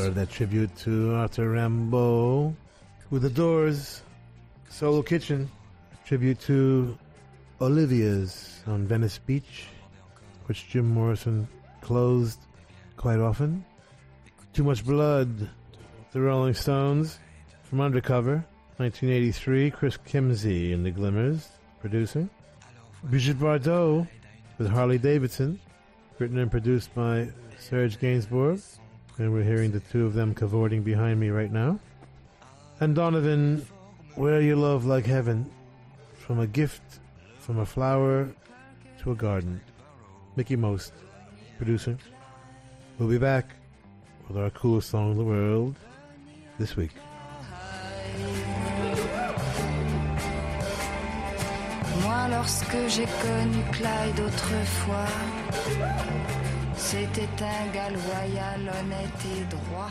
Started 0.08 0.26
that 0.26 0.34
tribute 0.34 0.74
to 0.78 1.14
Arthur 1.16 1.50
Rimbaud 1.50 2.54
with 3.10 3.20
the 3.20 3.28
Doors. 3.28 4.00
Soul 4.70 5.02
Kitchen. 5.02 5.50
Tribute 6.06 6.40
to 6.40 6.96
Olivia's 7.60 8.62
on 8.66 8.86
Venice 8.86 9.18
Beach, 9.18 9.66
which 10.46 10.66
Jim 10.70 10.88
Morrison 10.88 11.46
closed 11.82 12.38
quite 12.96 13.18
often. 13.18 13.62
Too 14.54 14.64
Much 14.64 14.82
Blood. 14.82 15.50
The 16.12 16.20
Rolling 16.22 16.54
Stones 16.54 17.18
from 17.64 17.82
Undercover. 17.82 18.42
1983. 18.78 19.70
Chris 19.72 19.98
Kimsey 19.98 20.72
in 20.72 20.84
The 20.84 20.90
Glimmers 20.90 21.50
producing. 21.82 22.30
Brigitte 23.04 23.38
Bardot 23.38 24.08
with 24.56 24.70
Harley 24.70 24.96
Davidson, 24.96 25.60
written 26.18 26.38
and 26.38 26.50
produced 26.50 26.94
by 26.94 27.28
Serge 27.58 28.00
Gainsbourg, 28.00 28.78
and 29.18 29.32
we're 29.32 29.42
hearing 29.42 29.72
the 29.72 29.80
two 29.80 30.06
of 30.06 30.14
them 30.14 30.34
cavorting 30.34 30.82
behind 30.82 31.20
me 31.20 31.28
right 31.28 31.52
now. 31.52 31.78
And 32.80 32.94
Donovan, 32.94 33.66
Wear 34.16 34.40
your 34.40 34.56
Love 34.56 34.84
Like 34.84 35.06
Heaven, 35.06 35.50
from 36.14 36.38
a 36.40 36.46
gift 36.46 36.82
from 37.48 37.58
a 37.58 37.66
flower 37.66 38.28
to 39.02 39.10
a 39.10 39.14
garden. 39.14 39.60
Mickie 40.36 40.56
Most, 40.56 40.92
producing. 41.56 41.98
We'll 42.98 43.08
be 43.08 43.18
back 43.18 43.46
with 44.28 44.36
our 44.36 44.50
coolest 44.50 44.90
song 44.90 45.12
in 45.12 45.16
the 45.18 45.24
world 45.24 45.74
this 46.58 46.76
week. 46.76 46.92
Moi, 52.02 52.28
lorsque 52.28 52.88
j'ai 52.88 53.06
connu 53.06 53.62
Clyde 53.72 54.20
autrefois, 54.20 55.08
c'était 56.78 57.28
un 57.40 57.72
gars 57.74 57.90
loyal, 57.90 58.60
honnête 58.60 59.24
et 59.36 59.44
droit. 59.44 59.90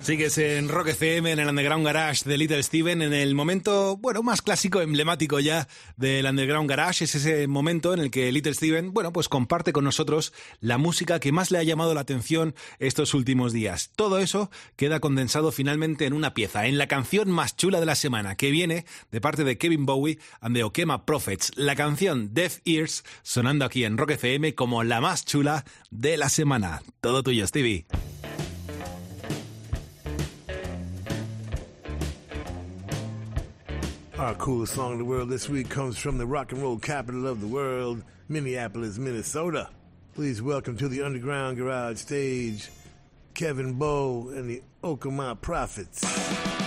Sigues 0.00 0.38
en 0.38 0.70
Rock 0.70 0.88
FM, 0.88 1.32
en 1.32 1.38
el 1.38 1.48
Underground 1.48 1.84
Garage 1.84 2.24
de 2.24 2.38
Little 2.38 2.62
Steven, 2.62 3.02
en 3.02 3.12
el 3.12 3.34
momento, 3.34 3.98
bueno, 3.98 4.22
más 4.22 4.40
clásico, 4.40 4.80
emblemático 4.80 5.38
ya 5.38 5.68
del 5.98 6.24
Underground 6.24 6.70
Garage. 6.70 7.04
Es 7.04 7.14
ese 7.14 7.46
momento 7.46 7.92
en 7.92 8.00
el 8.00 8.10
que 8.10 8.32
Little 8.32 8.54
Steven, 8.54 8.94
bueno, 8.94 9.12
pues 9.12 9.28
comparte 9.28 9.72
con 9.74 9.84
nosotros 9.84 10.32
la 10.60 10.78
música 10.78 11.20
que 11.20 11.30
más 11.30 11.50
le 11.50 11.58
ha 11.58 11.62
llamado 11.62 11.92
la 11.92 12.00
atención 12.00 12.54
estos 12.78 13.12
últimos 13.12 13.52
días. 13.52 13.90
Todo 13.96 14.18
eso 14.18 14.50
queda 14.76 15.00
condensado 15.00 15.52
finalmente 15.52 16.06
en 16.06 16.14
una 16.14 16.32
pieza, 16.32 16.66
en 16.66 16.78
la 16.78 16.86
canción 16.88 17.30
más 17.30 17.56
chula 17.56 17.78
de 17.78 17.86
la 17.86 17.94
semana, 17.94 18.34
que 18.34 18.50
viene 18.50 18.86
de 19.10 19.20
parte 19.20 19.44
de 19.44 19.58
Kevin 19.58 19.84
Bowie 19.84 20.18
and 20.40 20.56
the 20.56 20.64
Okema 20.64 21.04
Prophets. 21.04 21.52
La 21.56 21.76
canción 21.76 22.32
Deaf 22.32 22.60
Ears, 22.64 23.04
sonando 23.22 23.66
aquí 23.66 23.84
en 23.84 23.98
Rock 23.98 24.12
FM 24.12 24.54
como 24.54 24.84
la 24.84 25.02
más 25.02 25.26
chula 25.26 25.66
de 25.90 26.16
la 26.16 26.30
semana. 26.30 26.82
Todo 27.02 27.22
tuyo, 27.22 27.46
Stevie. 27.46 27.84
Our 34.18 34.34
coolest 34.34 34.74
song 34.74 34.94
in 34.94 34.98
the 34.98 35.04
world 35.04 35.28
this 35.28 35.48
week 35.48 35.68
comes 35.68 35.96
from 35.96 36.18
the 36.18 36.26
rock 36.26 36.50
and 36.50 36.60
roll 36.60 36.76
capital 36.76 37.28
of 37.28 37.40
the 37.40 37.46
world, 37.46 38.02
Minneapolis, 38.28 38.98
Minnesota. 38.98 39.68
Please 40.16 40.42
welcome 40.42 40.76
to 40.78 40.88
the 40.88 41.02
Underground 41.02 41.56
Garage 41.56 41.98
stage, 41.98 42.68
Kevin 43.34 43.74
Bowe 43.74 44.30
and 44.30 44.50
the 44.50 44.60
Okemah 44.82 45.40
Prophets. 45.40 46.57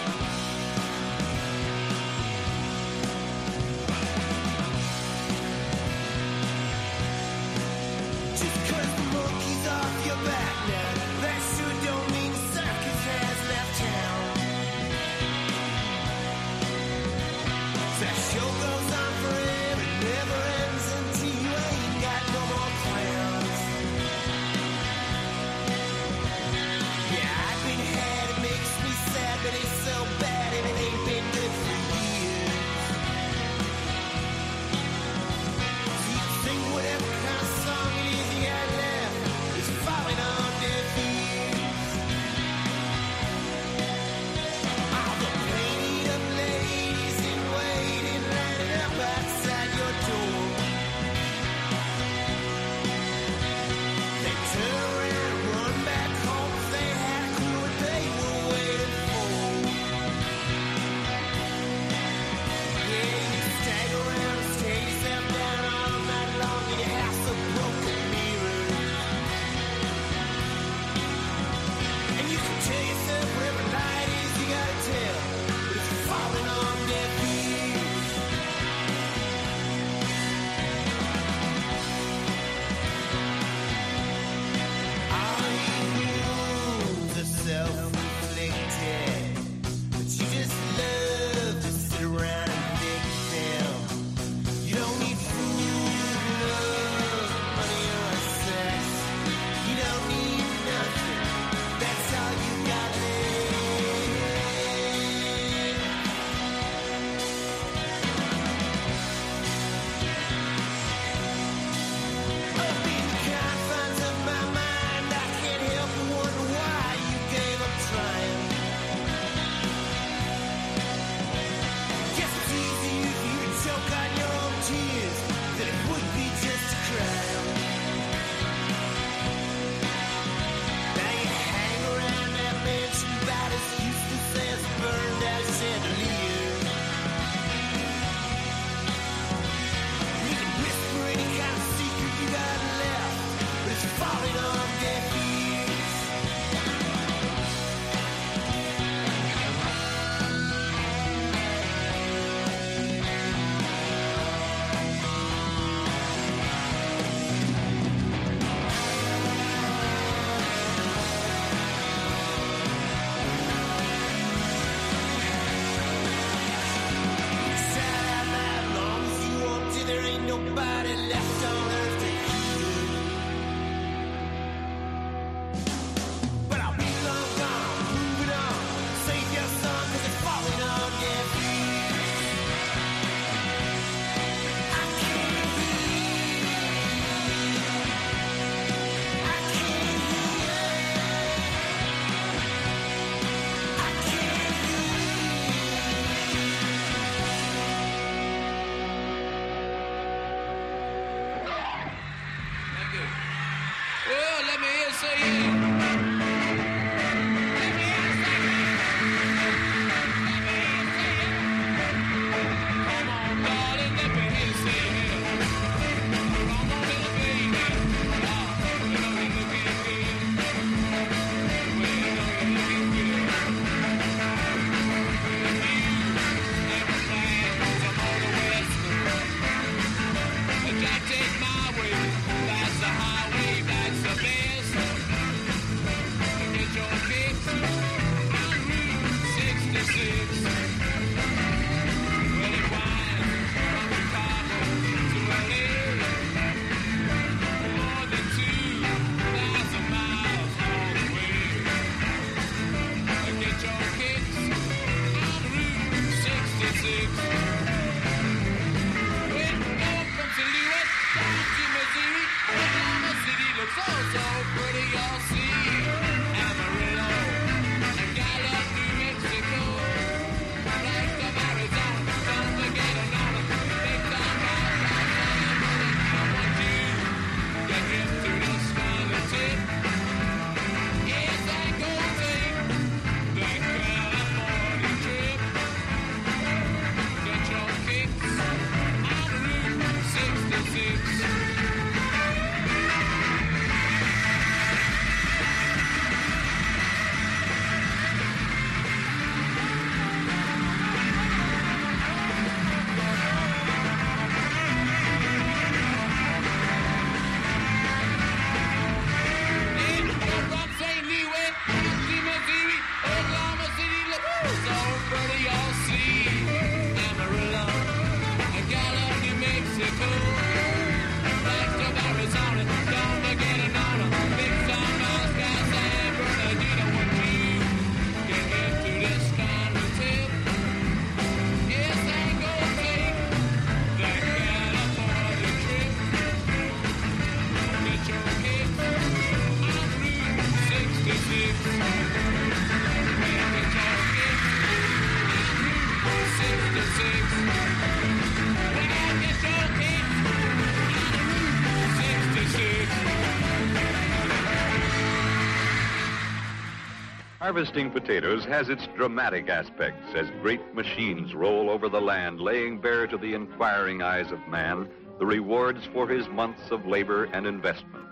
Harvesting 357.52 357.92
potatoes 357.92 358.46
has 358.46 358.70
its 358.70 358.88
dramatic 358.96 359.50
aspects 359.50 360.16
as 360.16 360.30
great 360.42 360.74
machines 360.74 361.36
roll 361.36 361.70
over 361.70 361.90
the 361.90 362.00
land, 362.00 362.40
laying 362.40 362.80
bare 362.80 363.06
to 363.08 363.18
the 363.18 363.34
inquiring 363.34 364.02
eyes 364.02 364.32
of 364.32 364.40
man 364.48 364.88
the 365.20 365.26
rewards 365.26 365.86
for 365.92 366.08
his 366.08 366.30
months 366.30 366.72
of 366.72 366.86
labor 366.86 367.26
and 367.26 367.46
investment. 367.46 368.06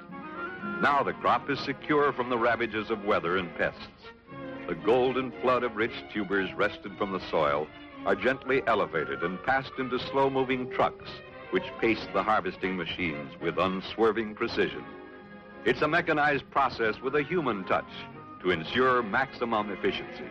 Now 0.81 1.03
the 1.03 1.13
crop 1.13 1.49
is 1.49 1.57
secure 1.61 2.11
from 2.11 2.29
the 2.29 2.37
ravages 2.37 2.89
of 2.89 3.05
weather 3.05 3.37
and 3.37 3.55
pests. 3.55 4.11
The 4.67 4.75
golden 4.75 5.31
flood 5.39 5.63
of 5.63 5.77
rich 5.77 5.95
tubers 6.13 6.53
wrested 6.53 6.97
from 6.97 7.13
the 7.13 7.25
soil 7.31 7.65
are 8.05 8.15
gently 8.15 8.61
elevated 8.67 9.23
and 9.23 9.41
passed 9.43 9.71
into 9.77 9.99
slow 9.99 10.29
moving 10.29 10.69
trucks, 10.69 11.09
which 11.51 11.71
pace 11.79 12.05
the 12.13 12.23
harvesting 12.23 12.75
machines 12.75 13.31
with 13.41 13.57
unswerving 13.57 14.35
precision. 14.35 14.83
It's 15.63 15.81
a 15.81 15.87
mechanized 15.87 16.51
process 16.51 16.99
with 16.99 17.15
a 17.15 17.23
human 17.23 17.63
touch 17.63 17.87
to 18.41 18.51
ensure 18.51 19.03
maximum 19.03 19.71
efficiency. 19.71 20.29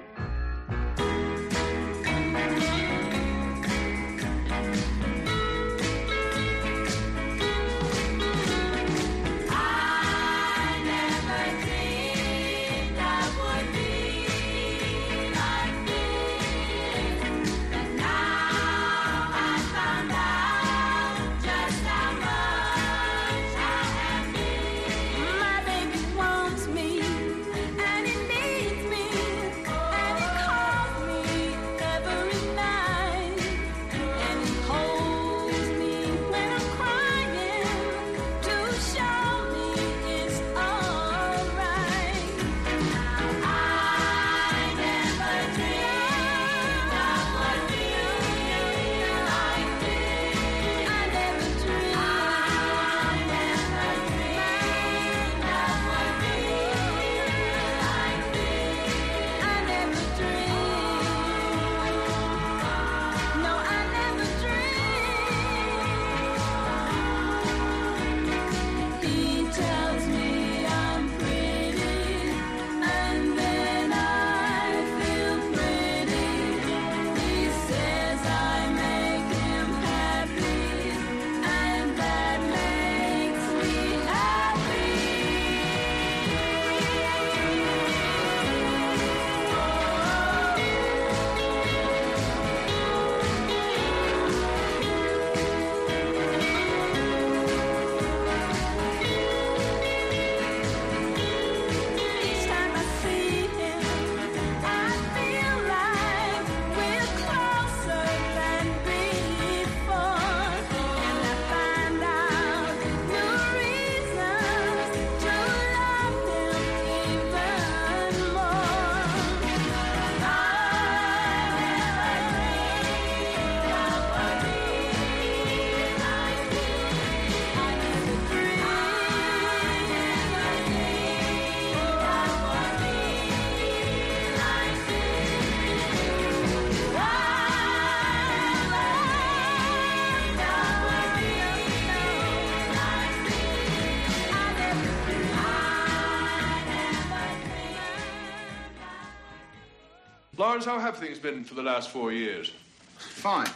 Lawrence, 150.59 150.67
how 150.67 150.81
have 150.81 150.97
things 150.97 151.21
been 151.21 151.45
for 151.45 151.55
the 151.55 151.63
last 151.63 151.91
four 151.91 152.13
years? 152.13 152.53
Fine. 152.97 153.49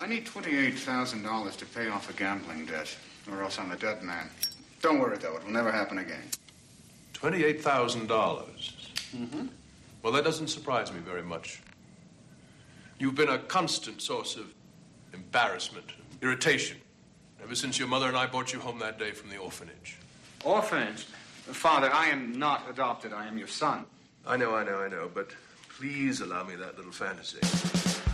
I 0.00 0.08
need 0.08 0.26
$28,000 0.26 1.56
to 1.56 1.66
pay 1.66 1.86
off 1.86 2.10
a 2.10 2.14
gambling 2.14 2.66
debt, 2.66 2.96
or 3.30 3.44
else 3.44 3.60
I'm 3.60 3.70
a 3.70 3.76
dead 3.76 4.02
man. 4.02 4.28
Don't 4.82 4.98
worry, 4.98 5.18
though. 5.18 5.36
It 5.36 5.44
will 5.44 5.52
never 5.52 5.70
happen 5.70 5.98
again. 5.98 6.24
Twenty-eight 7.12 7.62
thousand 7.62 8.08
dollars. 8.08 8.74
Mm-hmm. 9.16 9.46
Well, 10.02 10.12
that 10.14 10.24
doesn't 10.24 10.48
surprise 10.48 10.92
me 10.92 10.98
very 10.98 11.22
much. 11.22 11.62
You've 12.98 13.14
been 13.14 13.28
a 13.28 13.38
constant 13.38 14.02
source 14.02 14.34
of 14.34 14.52
embarrassment, 15.14 15.86
irritation, 16.22 16.78
ever 17.40 17.54
since 17.54 17.78
your 17.78 17.86
mother 17.86 18.08
and 18.08 18.16
I 18.16 18.26
brought 18.26 18.52
you 18.52 18.58
home 18.58 18.80
that 18.80 18.98
day 18.98 19.12
from 19.12 19.30
the 19.30 19.36
orphanage. 19.36 19.96
Orphanage? 20.42 21.04
Father, 21.04 21.88
I 21.92 22.08
am 22.08 22.36
not 22.36 22.68
adopted. 22.68 23.12
I 23.12 23.28
am 23.28 23.38
your 23.38 23.46
son. 23.48 23.84
I 24.26 24.36
know, 24.36 24.56
I 24.56 24.64
know, 24.64 24.80
I 24.80 24.88
know, 24.88 25.08
but 25.14 25.30
please 25.78 26.22
allow 26.22 26.42
me 26.42 26.54
that 26.56 26.76
little 26.76 26.92
fantasy. 26.92 28.05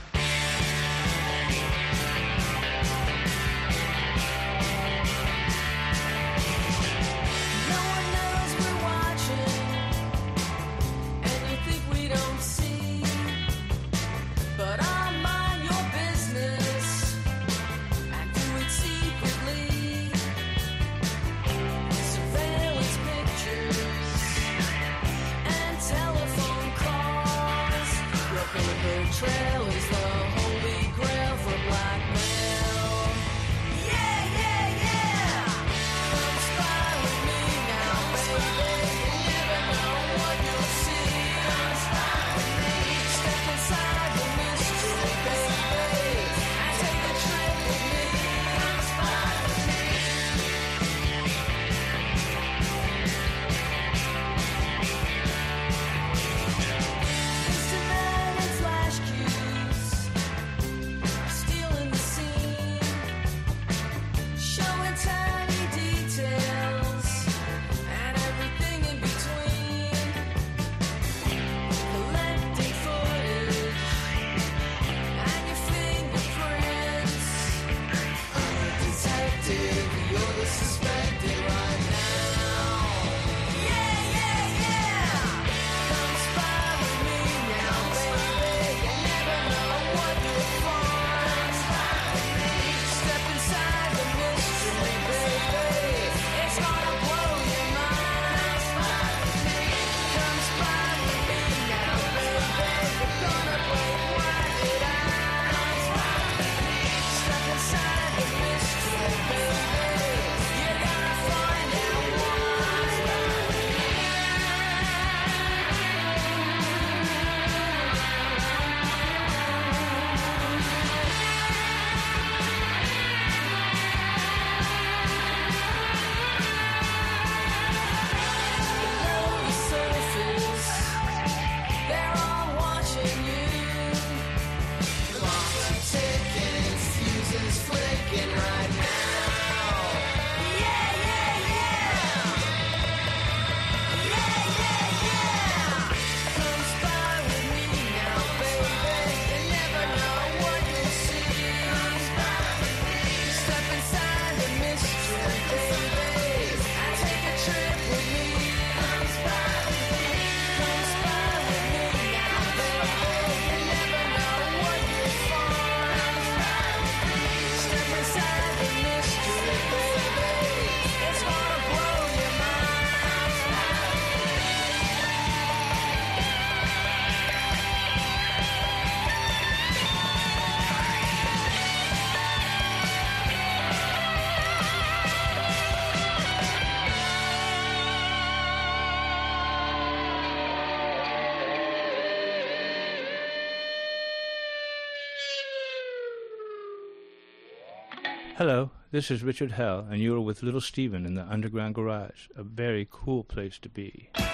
Hello, 198.45 198.73
this 198.91 199.09
is 199.09 199.23
Richard 199.23 199.53
Hell, 199.53 199.87
and 199.89 200.03
you're 200.03 200.21
with 200.21 200.43
Little 200.43 200.61
Steven 200.61 201.07
in 201.07 201.15
the 201.15 201.23
Underground 201.23 201.77
Garage, 201.77 202.27
a 202.35 202.43
very 202.43 202.89
cool 202.91 203.23
place 203.23 203.57
to 203.61 203.69
be. 203.69 204.11
I 204.17 204.27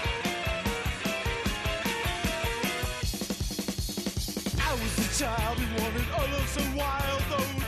was 4.72 4.98
a 4.98 5.09
child 5.22 5.59
wanted 5.59 6.10
all 6.10 6.24
of 6.24 6.48
so 6.48 6.62
wild, 6.74 7.22
though 7.28 7.59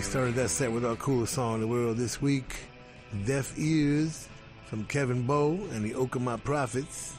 We 0.00 0.04
started 0.04 0.34
that 0.36 0.48
set 0.48 0.72
with 0.72 0.86
our 0.86 0.96
coolest 0.96 1.34
song 1.34 1.56
in 1.56 1.60
the 1.60 1.66
world 1.66 1.98
this 1.98 2.22
week, 2.22 2.56
Deaf 3.26 3.52
Ears 3.58 4.30
from 4.64 4.86
Kevin 4.86 5.26
Bowe 5.26 5.52
and 5.72 5.84
the 5.84 5.90
Okemah 5.90 6.42
Prophets. 6.42 7.18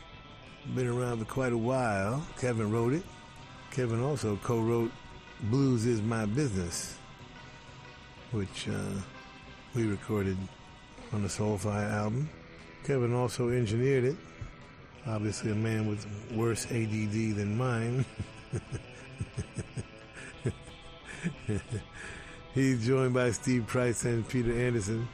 Been 0.73 0.87
around 0.87 1.19
for 1.19 1.25
quite 1.25 1.53
a 1.53 1.57
while. 1.57 2.25
Kevin 2.39 2.71
wrote 2.71 2.93
it. 2.93 3.03
Kevin 3.69 4.01
also 4.01 4.35
co-wrote 4.37 4.91
Blues 5.41 5.85
Is 5.85 6.01
My 6.01 6.25
Business, 6.25 6.97
which 8.31 8.67
uh, 8.67 8.99
we 9.75 9.85
recorded 9.85 10.39
on 11.13 11.21
the 11.21 11.29
Soulfire 11.29 11.91
album. 11.91 12.31
Kevin 12.83 13.13
also 13.13 13.49
engineered 13.49 14.05
it. 14.05 14.15
Obviously 15.05 15.51
a 15.51 15.55
man 15.55 15.87
with 15.87 16.07
worse 16.31 16.65
ADD 16.65 17.35
than 17.35 17.55
mine. 17.55 18.05
He's 22.53 22.85
joined 22.85 23.13
by 23.13 23.31
Steve 23.31 23.65
Price 23.65 24.03
and 24.03 24.27
Peter 24.27 24.51
Anderson. 24.51 25.07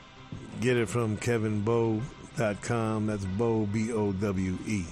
Get 0.59 0.76
it 0.76 0.89
from 0.89 1.18
kevinbowe.com. 1.18 3.05
That's 3.05 3.26
Bowe, 3.26 3.68
B 3.68 3.91
O 3.91 4.11
W 4.11 4.57
E. 4.65 4.85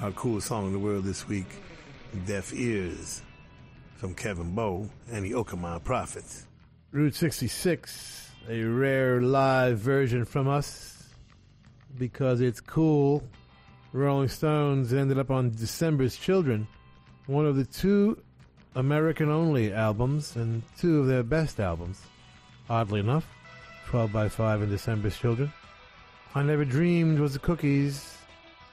Our 0.00 0.12
coolest 0.12 0.46
song 0.46 0.66
in 0.66 0.72
the 0.72 0.78
world 0.78 1.02
this 1.02 1.26
week, 1.26 1.48
Deaf 2.24 2.54
Ears, 2.54 3.22
from 3.96 4.14
Kevin 4.14 4.54
Bowe 4.54 4.88
and 5.10 5.24
the 5.24 5.32
Okemah 5.32 5.82
Prophets. 5.82 6.46
Route 6.92 7.16
66, 7.16 8.30
a 8.48 8.62
rare 8.62 9.20
live 9.20 9.78
version 9.78 10.24
from 10.24 10.46
us 10.46 11.08
because 11.98 12.40
it's 12.40 12.60
cool. 12.60 13.24
Rolling 13.92 14.28
Stones 14.28 14.92
ended 14.92 15.18
up 15.18 15.32
on 15.32 15.50
December's 15.50 16.16
Children, 16.16 16.68
one 17.26 17.44
of 17.44 17.56
the 17.56 17.64
two 17.64 18.22
American 18.74 19.28
only 19.28 19.72
albums 19.72 20.36
and 20.36 20.62
two 20.78 21.00
of 21.00 21.06
their 21.06 21.22
best 21.22 21.60
albums. 21.60 22.00
Oddly 22.70 23.00
enough, 23.00 23.26
12 23.88 24.12
by 24.12 24.28
5 24.28 24.62
and 24.62 24.70
December's 24.70 25.18
Children. 25.18 25.52
I 26.34 26.42
Never 26.42 26.64
Dreamed 26.64 27.18
was 27.18 27.34
the 27.34 27.38
Cookies. 27.38 28.16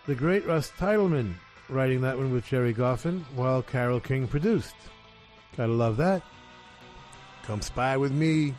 The 0.07 0.15
great 0.15 0.45
Russ 0.45 0.71
Titelman 0.77 1.33
writing 1.67 2.01
that 2.01 2.17
one 2.17 2.31
with 2.31 2.45
Gerry 2.45 2.73
Goffin 2.73 3.23
while 3.35 3.61
Carole 3.61 3.99
King 3.99 4.27
produced. 4.27 4.75
Gotta 5.57 5.73
love 5.73 5.97
that. 5.97 6.23
Come 7.43 7.61
Spy 7.61 7.97
With 7.97 8.13
Me, 8.13 8.55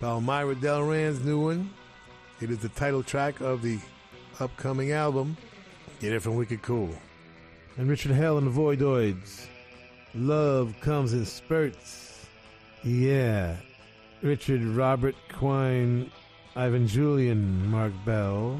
Palmyra 0.00 0.54
Delran's 0.54 1.22
new 1.24 1.40
one. 1.40 1.70
It 2.40 2.50
is 2.50 2.58
the 2.58 2.68
title 2.70 3.02
track 3.02 3.40
of 3.40 3.62
the 3.62 3.78
upcoming 4.40 4.92
album. 4.92 5.36
Get 6.00 6.12
it 6.12 6.20
from 6.20 6.36
Wicked 6.36 6.62
Cool. 6.62 6.90
And 7.76 7.88
Richard 7.88 8.12
Hell 8.12 8.38
and 8.38 8.46
the 8.46 8.50
Voidoids. 8.50 9.48
Love 10.16 10.74
comes 10.80 11.12
in 11.12 11.26
spurts. 11.26 12.26
Yeah. 12.82 13.56
Richard 14.22 14.62
Robert 14.62 15.14
Quine, 15.28 16.10
Ivan 16.54 16.88
Julian, 16.88 17.70
Mark 17.70 17.92
Bell, 18.06 18.58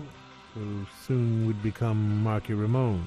who 0.53 0.85
soon 1.07 1.47
would 1.47 1.63
become 1.63 2.23
Marky 2.23 2.53
Ramone. 2.53 3.07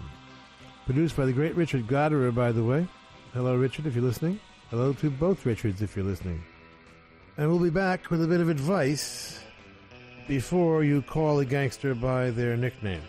Produced 0.85 1.15
by 1.15 1.27
the 1.27 1.33
great 1.33 1.55
Richard 1.55 1.85
Gottehrer, 1.85 2.33
by 2.33 2.51
the 2.51 2.63
way. 2.63 2.87
Hello, 3.33 3.55
Richard, 3.55 3.85
if 3.85 3.93
you're 3.93 4.03
listening. 4.03 4.39
Hello 4.71 4.93
to 4.93 5.11
both 5.11 5.45
Richards, 5.45 5.83
if 5.83 5.95
you're 5.95 6.05
listening. 6.05 6.43
And 7.37 7.49
we'll 7.49 7.59
be 7.59 7.69
back 7.69 8.09
with 8.09 8.23
a 8.23 8.27
bit 8.27 8.41
of 8.41 8.49
advice 8.49 9.39
before 10.27 10.83
you 10.83 11.03
call 11.03 11.39
a 11.39 11.45
gangster 11.45 11.93
by 11.93 12.31
their 12.31 12.57
nickname. 12.57 13.03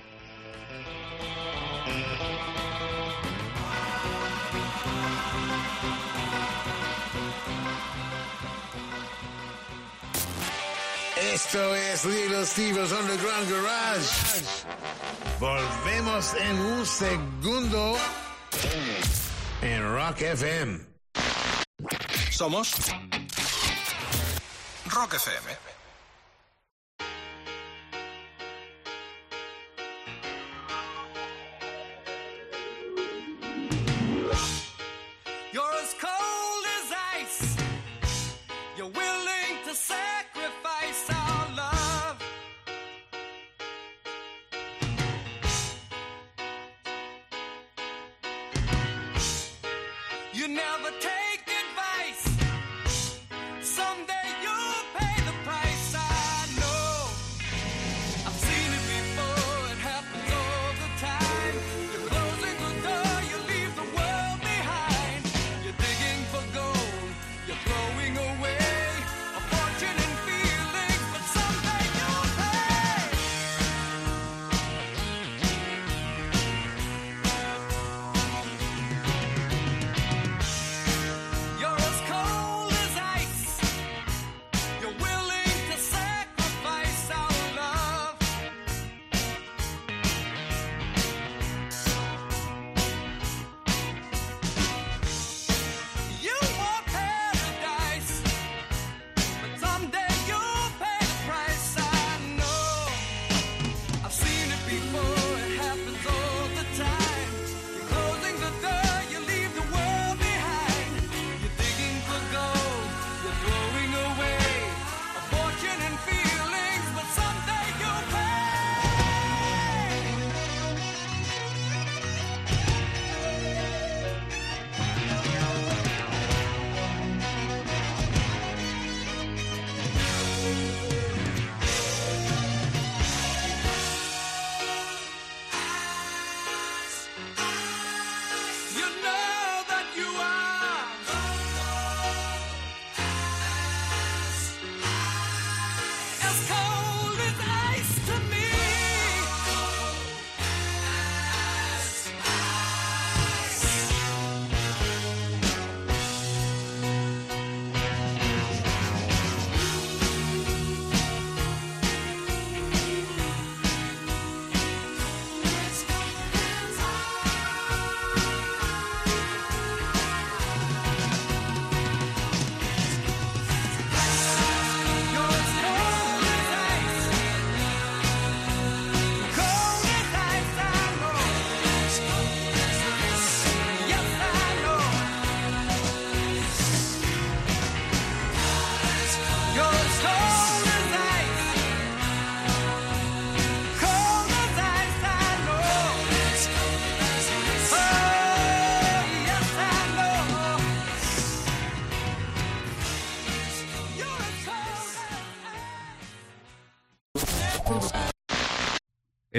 Esto 11.53 11.75
es 11.75 12.05
Little 12.05 12.47
Steve's 12.47 12.93
Underground 12.93 13.51
Garage. 13.51 14.07
Volvemos 15.41 16.33
en 16.35 16.57
un 16.61 16.87
segundo 16.87 17.97
en 19.61 19.93
Rock 19.93 20.21
FM. 20.21 20.79
Somos 22.31 22.73
Rock 24.93 25.15
FM. 25.15 25.70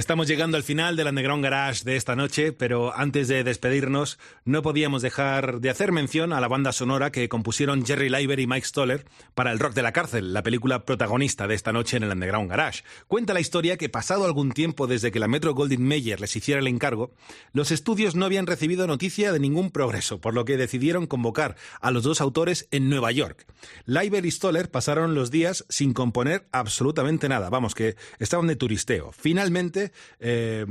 Estamos 0.01 0.27
llegando 0.27 0.57
al 0.57 0.63
final 0.63 0.95
del 0.95 1.09
Underground 1.09 1.43
Garage 1.43 1.83
de 1.83 1.95
esta 1.95 2.15
noche, 2.15 2.53
pero 2.53 2.91
antes 2.97 3.27
de 3.27 3.43
despedirnos, 3.43 4.17
no 4.45 4.63
podíamos 4.63 5.03
dejar 5.03 5.61
de 5.61 5.69
hacer 5.69 5.91
mención 5.91 6.33
a 6.33 6.41
la 6.41 6.47
banda 6.47 6.71
sonora 6.71 7.11
que 7.11 7.29
compusieron 7.29 7.85
Jerry 7.85 8.09
Leiber 8.09 8.39
y 8.39 8.47
Mike 8.47 8.65
Stoller 8.65 9.05
para 9.35 9.51
El 9.51 9.59
Rock 9.59 9.75
de 9.75 9.83
la 9.83 9.91
Cárcel, 9.91 10.33
la 10.33 10.41
película 10.41 10.85
protagonista 10.85 11.47
de 11.47 11.53
esta 11.53 11.71
noche 11.71 11.97
en 11.97 12.03
el 12.03 12.13
Underground 12.13 12.49
Garage. 12.49 12.81
Cuenta 13.07 13.35
la 13.35 13.41
historia 13.41 13.77
que, 13.77 13.89
pasado 13.89 14.25
algún 14.25 14.53
tiempo 14.53 14.87
desde 14.87 15.11
que 15.11 15.19
la 15.19 15.27
Metro 15.27 15.53
Goldwyn 15.53 15.87
Mayer 15.87 16.19
les 16.19 16.35
hiciera 16.35 16.61
el 16.61 16.67
encargo, 16.67 17.13
los 17.53 17.69
estudios 17.69 18.15
no 18.15 18.25
habían 18.25 18.47
recibido 18.47 18.87
noticia 18.87 19.31
de 19.31 19.39
ningún 19.39 19.69
progreso, 19.69 20.19
por 20.19 20.33
lo 20.33 20.45
que 20.45 20.57
decidieron 20.57 21.05
convocar 21.05 21.57
a 21.79 21.91
los 21.91 22.01
dos 22.01 22.21
autores 22.21 22.67
en 22.71 22.89
Nueva 22.89 23.11
York. 23.11 23.45
Leiber 23.85 24.25
y 24.25 24.31
Stoller 24.31 24.71
pasaron 24.71 25.13
los 25.13 25.29
días 25.29 25.63
sin 25.69 25.93
componer 25.93 26.47
absolutamente 26.51 27.29
nada, 27.29 27.51
vamos, 27.51 27.75
que 27.75 27.97
estaban 28.17 28.47
de 28.47 28.55
turisteo. 28.55 29.11
Finalmente, 29.11 29.90
eh, 30.19 30.65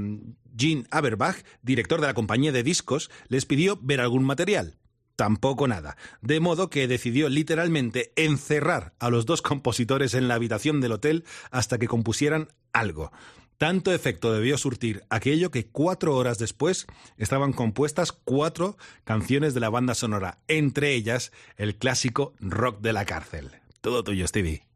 Gene 0.56 0.84
Aberbach, 0.90 1.36
director 1.62 2.00
de 2.00 2.06
la 2.06 2.14
compañía 2.14 2.52
de 2.52 2.62
discos, 2.62 3.10
les 3.28 3.46
pidió 3.46 3.78
ver 3.82 4.00
algún 4.00 4.24
material. 4.24 4.76
Tampoco 5.16 5.68
nada. 5.68 5.96
De 6.22 6.40
modo 6.40 6.70
que 6.70 6.88
decidió 6.88 7.28
literalmente 7.28 8.12
encerrar 8.16 8.94
a 8.98 9.10
los 9.10 9.26
dos 9.26 9.42
compositores 9.42 10.14
en 10.14 10.28
la 10.28 10.34
habitación 10.34 10.80
del 10.80 10.92
hotel 10.92 11.24
hasta 11.50 11.78
que 11.78 11.88
compusieran 11.88 12.48
algo. 12.72 13.12
Tanto 13.58 13.92
efecto 13.92 14.32
debió 14.32 14.56
surtir 14.56 15.04
aquello 15.10 15.50
que 15.50 15.66
cuatro 15.66 16.16
horas 16.16 16.38
después 16.38 16.86
estaban 17.18 17.52
compuestas 17.52 18.12
cuatro 18.12 18.78
canciones 19.04 19.52
de 19.52 19.60
la 19.60 19.68
banda 19.68 19.94
sonora, 19.94 20.38
entre 20.48 20.94
ellas 20.94 21.32
el 21.58 21.76
clásico 21.76 22.32
Rock 22.40 22.80
de 22.80 22.94
la 22.94 23.04
cárcel. 23.04 23.50
Todo 23.82 24.02
tuyo, 24.02 24.26
Stevie. 24.26 24.69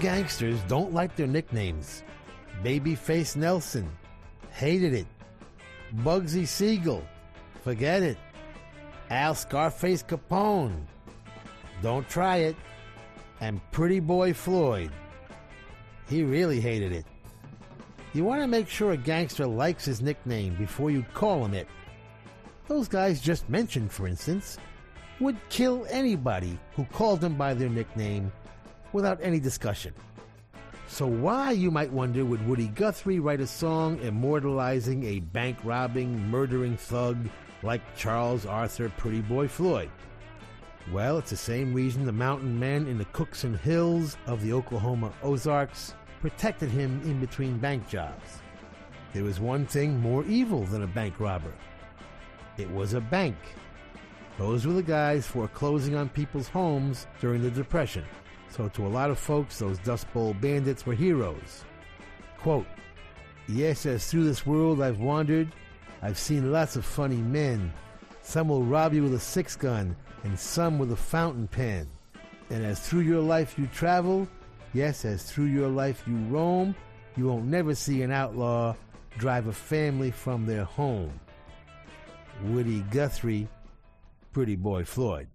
Gangsters 0.00 0.60
don't 0.68 0.92
like 0.92 1.16
their 1.16 1.26
nicknames. 1.26 2.04
Babyface 2.62 3.34
Nelson, 3.34 3.90
hated 4.52 4.94
it. 4.94 5.06
Bugsy 5.96 6.46
Siegel, 6.46 7.04
forget 7.64 8.02
it. 8.02 8.16
Al 9.10 9.34
Scarface 9.34 10.02
Capone, 10.02 10.84
don't 11.82 12.08
try 12.08 12.38
it. 12.38 12.56
And 13.40 13.60
Pretty 13.72 14.00
Boy 14.00 14.32
Floyd, 14.32 14.90
he 16.08 16.22
really 16.22 16.60
hated 16.60 16.92
it. 16.92 17.06
You 18.14 18.24
want 18.24 18.40
to 18.42 18.48
make 18.48 18.68
sure 18.68 18.92
a 18.92 18.96
gangster 18.96 19.46
likes 19.46 19.84
his 19.84 20.00
nickname 20.00 20.54
before 20.54 20.90
you 20.90 21.04
call 21.14 21.44
him 21.44 21.54
it. 21.54 21.68
Those 22.66 22.88
guys 22.88 23.20
just 23.20 23.48
mentioned, 23.48 23.92
for 23.92 24.06
instance, 24.06 24.58
would 25.20 25.36
kill 25.48 25.86
anybody 25.90 26.58
who 26.74 26.84
called 26.86 27.20
them 27.20 27.34
by 27.36 27.54
their 27.54 27.68
nickname 27.68 28.32
without 28.92 29.18
any 29.22 29.40
discussion. 29.40 29.94
So, 30.86 31.06
why, 31.06 31.52
you 31.52 31.70
might 31.70 31.92
wonder, 31.92 32.24
would 32.24 32.46
Woody 32.46 32.68
Guthrie 32.68 33.20
write 33.20 33.40
a 33.40 33.46
song 33.46 33.98
immortalizing 34.00 35.04
a 35.04 35.20
bank 35.20 35.58
robbing, 35.62 36.28
murdering 36.30 36.76
thug 36.76 37.18
like 37.62 37.82
Charles 37.96 38.46
Arthur 38.46 38.88
Pretty 38.96 39.20
Boy 39.20 39.48
Floyd? 39.48 39.90
Well, 40.92 41.18
it's 41.18 41.30
the 41.30 41.36
same 41.36 41.74
reason 41.74 42.06
the 42.06 42.12
mountain 42.12 42.58
men 42.58 42.86
in 42.86 42.96
the 42.96 43.04
Cookson 43.06 43.58
Hills 43.58 44.16
of 44.26 44.42
the 44.42 44.54
Oklahoma 44.54 45.12
Ozarks 45.22 45.94
protected 46.20 46.70
him 46.70 47.02
in 47.04 47.20
between 47.20 47.58
bank 47.58 47.86
jobs. 47.88 48.40
There 49.12 49.24
was 49.24 49.40
one 49.40 49.66
thing 49.66 50.00
more 50.00 50.24
evil 50.24 50.64
than 50.64 50.82
a 50.82 50.86
bank 50.86 51.20
robber 51.20 51.52
it 52.58 52.70
was 52.70 52.92
a 52.92 53.00
bank. 53.00 53.36
Those 54.36 54.66
were 54.66 54.72
the 54.72 54.82
guys 54.82 55.26
foreclosing 55.26 55.94
on 55.94 56.08
people's 56.08 56.48
homes 56.48 57.06
during 57.20 57.42
the 57.42 57.50
Depression. 57.50 58.04
So, 58.58 58.66
to 58.70 58.86
a 58.86 58.88
lot 58.88 59.10
of 59.10 59.20
folks, 59.20 59.60
those 59.60 59.78
Dust 59.78 60.12
Bowl 60.12 60.34
bandits 60.34 60.84
were 60.84 60.92
heroes. 60.92 61.64
Quote, 62.38 62.66
Yes, 63.46 63.86
as 63.86 64.10
through 64.10 64.24
this 64.24 64.44
world 64.44 64.82
I've 64.82 64.98
wandered, 64.98 65.52
I've 66.02 66.18
seen 66.18 66.50
lots 66.50 66.74
of 66.74 66.84
funny 66.84 67.18
men. 67.18 67.72
Some 68.20 68.48
will 68.48 68.64
rob 68.64 68.94
you 68.94 69.04
with 69.04 69.14
a 69.14 69.20
six 69.20 69.54
gun, 69.54 69.94
and 70.24 70.36
some 70.36 70.76
with 70.76 70.90
a 70.90 70.96
fountain 70.96 71.46
pen. 71.46 71.88
And 72.50 72.66
as 72.66 72.80
through 72.80 73.02
your 73.02 73.22
life 73.22 73.56
you 73.56 73.68
travel, 73.68 74.26
yes, 74.74 75.04
as 75.04 75.22
through 75.22 75.46
your 75.46 75.68
life 75.68 76.02
you 76.08 76.16
roam, 76.24 76.74
you 77.16 77.28
won't 77.28 77.46
never 77.46 77.76
see 77.76 78.02
an 78.02 78.10
outlaw 78.10 78.74
drive 79.18 79.46
a 79.46 79.52
family 79.52 80.10
from 80.10 80.46
their 80.46 80.64
home. 80.64 81.20
Woody 82.42 82.80
Guthrie, 82.90 83.46
Pretty 84.32 84.56
Boy 84.56 84.84
Floyd. 84.84 85.28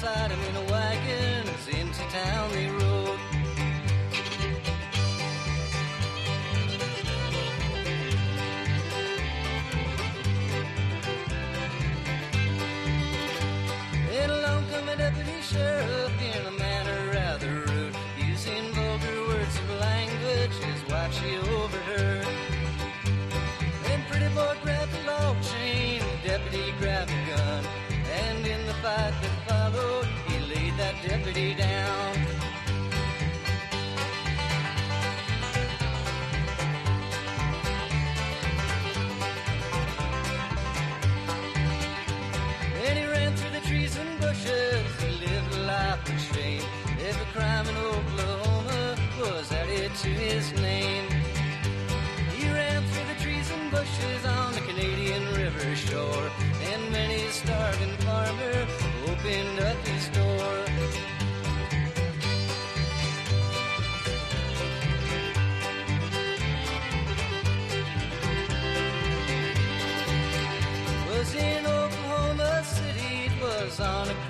Wife 0.00 0.12
beside 0.12 0.30
in 0.30 0.56
a 0.56 0.60
wagon 0.70 1.48
as 1.48 1.68
into 1.68 2.00
town 2.10 2.50
they 2.52 2.66
rode. 2.68 2.87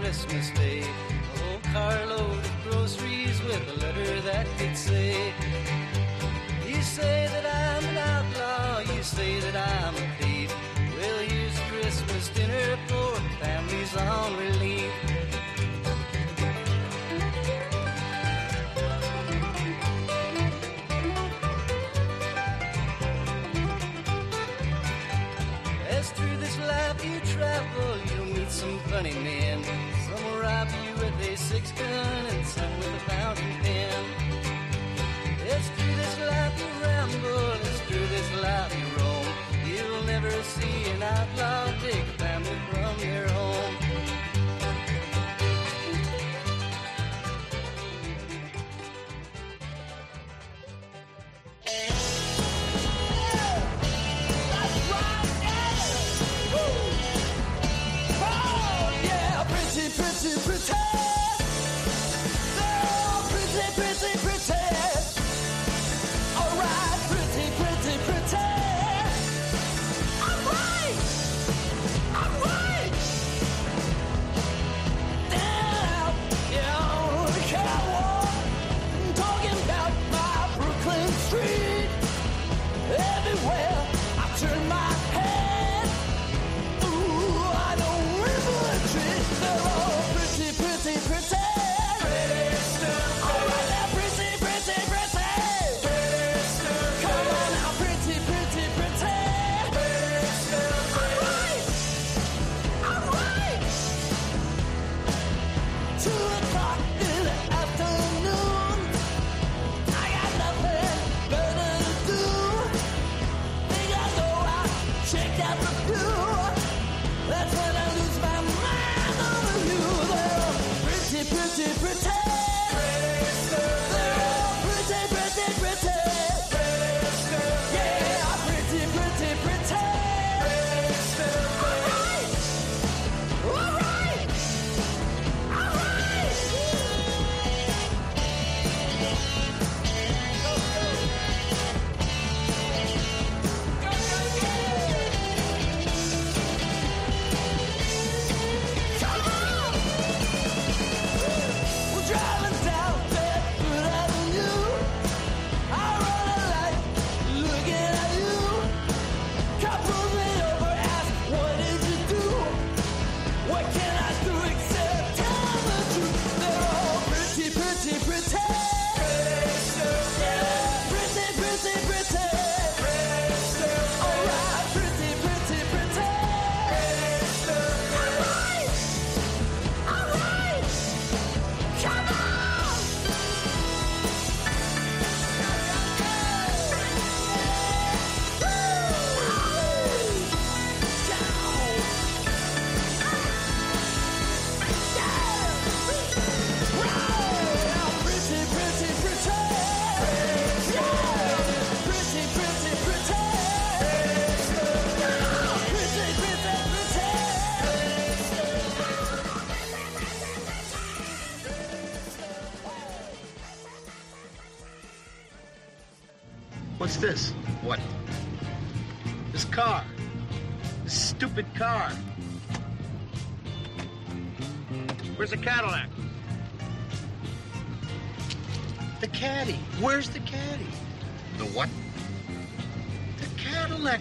Christmas 0.08 0.48
day. 0.52 0.80
A 0.80 1.38
whole 1.38 1.60
carload 1.70 2.38
of 2.38 2.52
groceries 2.64 3.42
with 3.42 3.62
a 3.68 3.78
letter 3.78 4.20
that 4.22 4.46
could 4.56 4.74
say, 4.74 5.34
You 6.66 6.80
say 6.80 7.28
that 7.30 7.44
I'm 7.44 7.84
an 7.90 7.98
outlaw. 7.98 8.90
You 8.90 9.02
say 9.02 9.38
that 9.40 9.54
I'm 9.54 9.94
a 9.94 10.08
thief. 10.18 10.50
Well, 10.96 11.18
here's 11.28 11.58
Christmas 11.70 12.30
dinner 12.30 12.78
for 12.86 13.20
families 13.38 13.94
on 13.98 14.34
relief. 14.38 14.67
Gun 31.78 32.26
and 32.26 32.46
some 32.46 32.76
with 32.78 32.94
a 32.94 33.10
fountain 33.10 33.87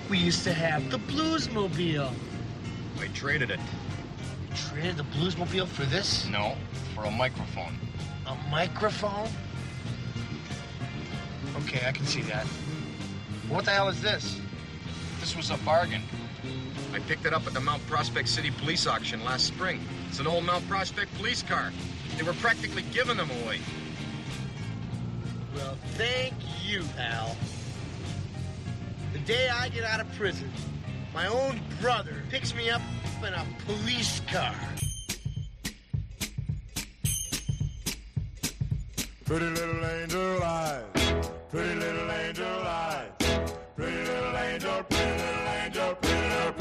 we 0.10 0.18
used 0.18 0.44
to 0.44 0.54
have. 0.54 0.90
The 0.90 1.00
Bluesmobile. 1.00 2.12
I 3.00 3.08
traded 3.08 3.52
it. 3.52 3.60
Traded 4.70 4.98
the 4.98 5.04
Bluesmobile 5.04 5.68
for 5.68 5.84
this? 5.86 6.28
No, 6.28 6.56
for 6.96 7.06
a 7.06 7.12
microphone. 7.12 7.78
A 8.26 8.36
microphone? 8.50 9.30
Okay, 11.58 11.86
I 11.86 11.92
can 11.92 12.06
see 12.06 12.22
that. 12.24 12.46
What 13.50 13.66
the 13.66 13.72
hell 13.72 13.90
is 13.90 14.02
this? 14.02 14.40
This 15.20 15.36
was 15.36 15.50
a 15.52 15.58
bargain. 15.58 16.02
I 16.94 17.00
picked 17.00 17.26
it 17.26 17.34
up 17.34 17.46
at 17.46 17.54
the 17.54 17.60
Mount 17.60 17.86
Prospect 17.88 18.30
City 18.30 18.52
Police 18.52 18.88
auction 18.88 19.24
last 19.24 19.46
spring. 19.46 19.82
It's 20.10 20.20
an 20.20 20.28
old 20.28 20.46
Mount 20.46 20.68
Prospect 20.68 21.14
police 21.16 21.44
car. 21.44 21.72
They 22.18 22.24
were 22.24 22.34
practically 22.34 22.84
giving 22.94 23.18
them 23.18 23.30
away. 23.44 23.60
Well, 25.56 25.78
thank 25.96 26.34
you, 26.66 26.84
pal. 26.96 27.36
Day 29.28 29.50
I 29.50 29.68
get 29.68 29.84
out 29.84 30.00
of 30.00 30.10
prison, 30.16 30.50
my 31.14 31.28
own 31.28 31.60
brother 31.82 32.24
picks 32.30 32.56
me 32.56 32.70
up 32.70 32.82
in 33.20 33.34
a 33.34 33.46
police 33.66 34.22
car. 34.32 34.56
Pretty 39.26 39.48
little 39.48 39.86
angel 39.86 40.42
eyes, 40.42 40.86
pretty 41.52 41.76
little 41.76 42.10
angel 42.10 42.48
eyes, 42.48 43.12
pretty 43.76 43.98
little 43.98 44.38
angel, 44.38 44.84
pretty 44.84 45.22
little 45.22 45.48
angel, 45.62 45.96
pretty 45.96 46.30
little, 46.30 46.54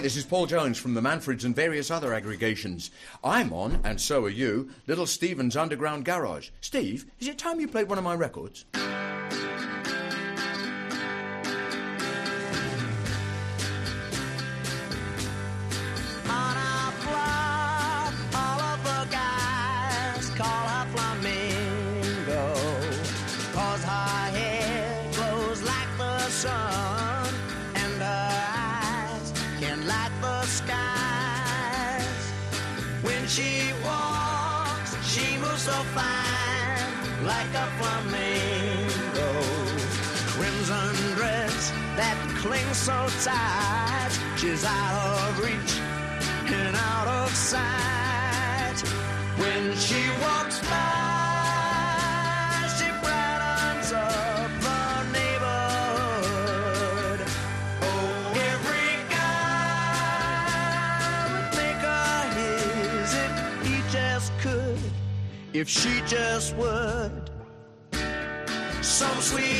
Hi, 0.00 0.04
this 0.04 0.16
is 0.16 0.24
Paul 0.24 0.46
Jones 0.46 0.78
from 0.78 0.94
the 0.94 1.02
Manfreds 1.02 1.44
and 1.44 1.54
various 1.54 1.90
other 1.90 2.14
aggregations. 2.14 2.90
I'm 3.22 3.52
on, 3.52 3.80
and 3.84 4.00
so 4.00 4.24
are 4.24 4.30
you, 4.30 4.70
Little 4.86 5.04
Steven's 5.04 5.58
Underground 5.58 6.06
Garage. 6.06 6.48
Steve, 6.62 7.04
is 7.20 7.28
it 7.28 7.36
time 7.36 7.60
you 7.60 7.68
played 7.68 7.90
one 7.90 7.98
of 7.98 8.04
my 8.04 8.14
records? 8.14 8.64
Tight, 43.24 44.10
she's 44.36 44.64
out 44.64 45.28
of 45.28 45.38
reach 45.44 45.78
and 46.50 46.74
out 46.74 47.06
of 47.06 47.28
sight. 47.34 48.80
When 49.36 49.76
she 49.76 50.08
walks 50.22 50.58
by, 50.60 50.76
she 52.78 52.88
brightens 53.02 53.92
up 53.92 54.50
the 54.64 55.04
neighborhood. 55.12 56.00
Oh, 57.82 58.32
every 58.52 58.90
guy 59.10 60.40
would 61.32 61.50
make 61.58 61.82
her 61.84 62.22
his 62.38 63.10
if 63.14 63.32
he 63.66 63.76
just 63.92 64.32
could, 64.40 64.80
if 65.52 65.68
she 65.68 66.00
just 66.06 66.56
would. 66.56 67.30
Some 68.80 69.20
sweet 69.20 69.59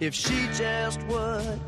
if 0.00 0.14
she 0.14 0.48
just 0.54 1.02
would. 1.04 1.60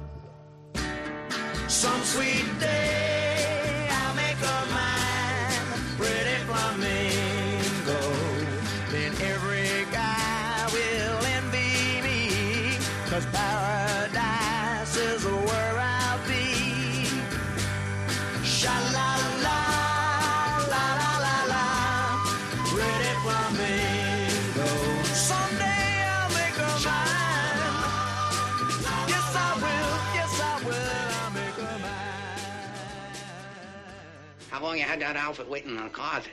Had 34.88 35.02
that 35.02 35.16
outfit 35.16 35.46
waiting 35.46 35.76
in 35.76 35.84
the 35.84 35.90
closet? 35.90 36.32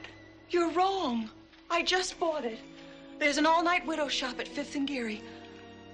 You're 0.49 0.72
wrong. 0.72 1.30
I 1.69 1.84
just 1.84 2.18
bought 2.18 2.45
it. 2.45 2.57
There's 3.19 3.38
an 3.38 3.45
all-night 3.45 3.86
widow 3.86 4.07
shop 4.07 4.40
at 4.40 4.48
Fifth 4.48 4.76
and 4.76 4.88
Geary. 4.88 5.22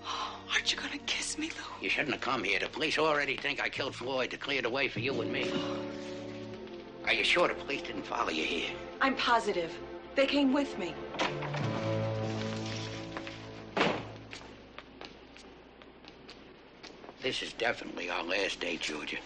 Oh, 0.05 0.37
Aren't 0.53 0.71
you 0.71 0.77
gonna 0.77 0.99
kiss 1.07 1.39
me, 1.39 1.47
Lou? 1.47 1.83
You 1.83 1.89
shouldn't 1.89 2.11
have 2.11 2.21
come 2.21 2.43
here. 2.43 2.59
The 2.59 2.67
police 2.67 2.99
already 2.99 3.35
think 3.35 3.59
I 3.59 3.67
killed 3.67 3.95
Floyd 3.95 4.29
to 4.29 4.37
clear 4.37 4.61
the 4.61 4.69
way 4.69 4.87
for 4.87 4.99
you 4.99 5.19
and 5.21 5.31
me. 5.31 5.51
Are 7.05 7.13
you 7.13 7.23
sure 7.23 7.47
the 7.47 7.55
police 7.55 7.81
didn't 7.81 8.05
follow 8.05 8.29
you 8.29 8.43
here? 8.43 8.69
I'm 9.01 9.15
positive. 9.15 9.75
They 10.13 10.27
came 10.27 10.53
with 10.53 10.77
me. 10.77 10.93
This 17.23 17.41
is 17.41 17.53
definitely 17.53 18.11
our 18.11 18.23
last 18.23 18.59
day, 18.59 18.77
Georgia. 18.77 19.17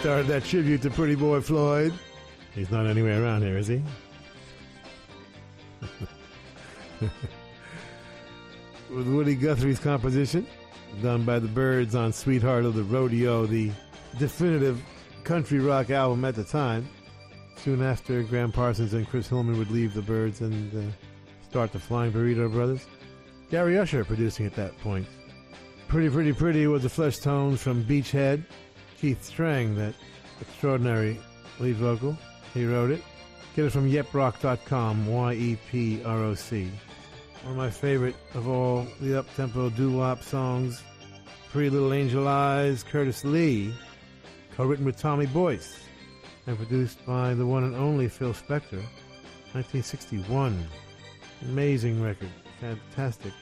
Started 0.00 0.28
that 0.28 0.44
tribute 0.44 0.80
to 0.80 0.88
Pretty 0.88 1.14
Boy 1.14 1.42
Floyd. 1.42 1.92
He's 2.54 2.70
not 2.70 2.86
anywhere 2.86 3.22
around 3.22 3.42
here, 3.42 3.58
is 3.58 3.66
he? 3.66 3.82
With 8.90 9.06
Woody 9.08 9.34
Guthrie's 9.34 9.78
composition, 9.78 10.46
done 11.02 11.24
by 11.24 11.38
the 11.38 11.48
Byrds 11.48 11.94
on 11.94 12.14
Sweetheart 12.14 12.64
of 12.64 12.74
the 12.74 12.82
Rodeo, 12.82 13.44
the 13.44 13.70
definitive 14.18 14.82
country 15.22 15.58
rock 15.58 15.90
album 15.90 16.24
at 16.24 16.34
the 16.34 16.44
time. 16.44 16.88
Soon 17.56 17.82
after, 17.82 18.22
Gram 18.22 18.50
Parsons 18.50 18.94
and 18.94 19.06
Chris 19.06 19.28
Hillman 19.28 19.58
would 19.58 19.70
leave 19.70 19.92
the 19.92 20.00
Byrds 20.00 20.40
and 20.40 20.74
uh, 20.74 20.92
start 21.46 21.72
the 21.72 21.78
Flying 21.78 22.10
Burrito 22.10 22.50
Brothers. 22.50 22.86
Gary 23.50 23.78
Usher 23.78 24.06
producing 24.06 24.46
at 24.46 24.54
that 24.54 24.78
point. 24.78 25.06
Pretty 25.88 26.08
Pretty 26.08 26.32
Pretty 26.32 26.66
was 26.66 26.84
the 26.84 26.88
Fleshtones 26.88 27.58
from 27.58 27.84
Beachhead. 27.84 28.42
Keith 29.00 29.22
Streng, 29.22 29.76
that 29.76 29.94
extraordinary 30.42 31.18
lead 31.58 31.76
vocal. 31.76 32.18
He 32.52 32.66
wrote 32.66 32.90
it. 32.90 33.02
Get 33.56 33.64
it 33.64 33.70
from 33.70 33.90
yeproc.com, 33.90 35.06
Y 35.06 35.32
E 35.32 35.58
P 35.70 36.04
R 36.04 36.18
O 36.18 36.34
C. 36.34 36.70
One 37.42 37.52
of 37.52 37.56
my 37.56 37.70
favorite 37.70 38.16
of 38.34 38.46
all 38.46 38.86
the 39.00 39.18
up 39.18 39.34
tempo 39.34 39.70
doo 39.70 39.96
wop 39.96 40.22
songs. 40.22 40.82
Pretty 41.50 41.70
Little 41.70 41.94
Angel 41.94 42.28
Eyes, 42.28 42.82
Curtis 42.82 43.24
Lee, 43.24 43.74
co 44.54 44.66
written 44.66 44.84
with 44.84 44.98
Tommy 44.98 45.26
Boyce, 45.26 45.80
and 46.46 46.56
produced 46.56 47.04
by 47.06 47.34
the 47.34 47.46
one 47.46 47.64
and 47.64 47.74
only 47.74 48.08
Phil 48.08 48.34
Spector. 48.34 48.82
1961. 49.52 50.64
Amazing 51.42 52.02
record. 52.02 52.28
Fantastic. 52.60 53.32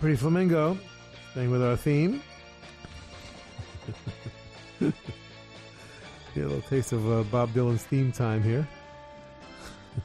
Pretty 0.00 0.16
Flamingo, 0.16 0.78
staying 1.32 1.50
with 1.50 1.62
our 1.62 1.76
theme. 1.76 2.22
Get 4.80 6.44
a 6.44 6.48
little 6.48 6.60
taste 6.62 6.92
of 6.92 7.10
uh, 7.10 7.22
Bob 7.24 7.50
Dylan's 7.50 7.84
theme 7.84 8.12
time 8.12 8.42
here. 8.42 8.68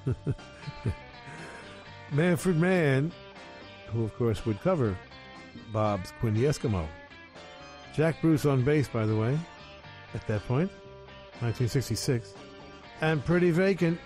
Manfred 2.12 2.58
Mann, 2.58 3.12
who 3.88 4.04
of 4.04 4.16
course 4.16 4.46
would 4.46 4.62
cover 4.62 4.98
Bob's 5.74 6.14
Quinn 6.20 6.36
Eskimo. 6.36 6.88
Jack 7.94 8.22
Bruce 8.22 8.46
on 8.46 8.64
bass, 8.64 8.88
by 8.88 9.06
the 9.06 9.16
way, 9.16 9.38
at 10.14 10.26
that 10.28 10.46
point, 10.48 10.72
1966. 11.42 12.34
And 13.02 13.24
Pretty 13.26 13.52
Vacant, 13.52 14.00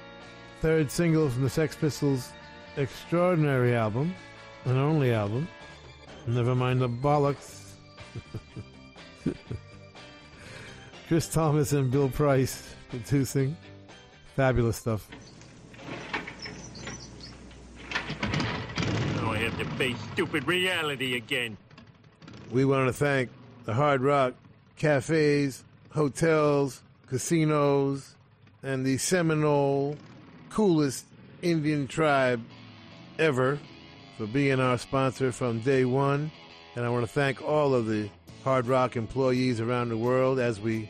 third 0.62 0.90
single 0.90 1.30
from 1.30 1.44
the 1.44 1.50
Sex 1.50 1.76
Pistols' 1.76 2.32
extraordinary 2.78 3.76
album, 3.76 4.16
an 4.66 4.78
only 4.78 5.14
album. 5.14 5.48
Never 6.26 6.56
mind 6.56 6.82
the 6.82 6.90
bollocks. 6.90 7.74
Chris 11.08 11.28
Thomas 11.28 11.72
and 11.72 11.92
Bill 11.92 12.10
Price 12.10 12.76
producing. 12.90 13.56
Fabulous 14.36 14.78
stuff. 14.78 15.08
Now 19.16 19.32
I 19.32 19.38
have 19.38 19.58
to 19.60 19.66
face 19.78 19.98
stupid 20.14 20.48
reality 20.48 21.16
again. 21.16 21.58
We 22.52 22.66
want 22.66 22.88
to 22.88 22.94
thank 22.94 23.30
the 23.66 23.74
Hard 23.76 24.02
Rock 24.02 24.34
cafes, 24.78 25.64
hotels, 25.92 26.82
casinos, 27.08 28.16
and 28.64 28.84
the 28.84 28.98
Seminole 28.98 29.98
coolest 30.50 31.06
Indian 31.44 31.88
tribe 31.88 32.42
ever 33.20 33.60
for 34.18 34.26
being 34.26 34.60
our 34.60 34.80
sponsor 34.80 35.32
from 35.32 35.60
day 35.60 35.86
one. 35.86 36.32
And 36.76 36.84
I 36.84 36.90
want 36.90 37.06
to 37.06 37.12
thank 37.12 37.44
all 37.44 37.76
of 37.76 37.86
the 37.86 38.10
Hard 38.44 38.66
Rock 38.66 38.96
employees 38.96 39.60
around 39.62 39.90
the 39.90 39.98
world 39.98 40.40
as 40.40 40.60
we 40.60 40.90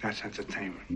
That's 0.00 0.24
entertainment. 0.24 0.88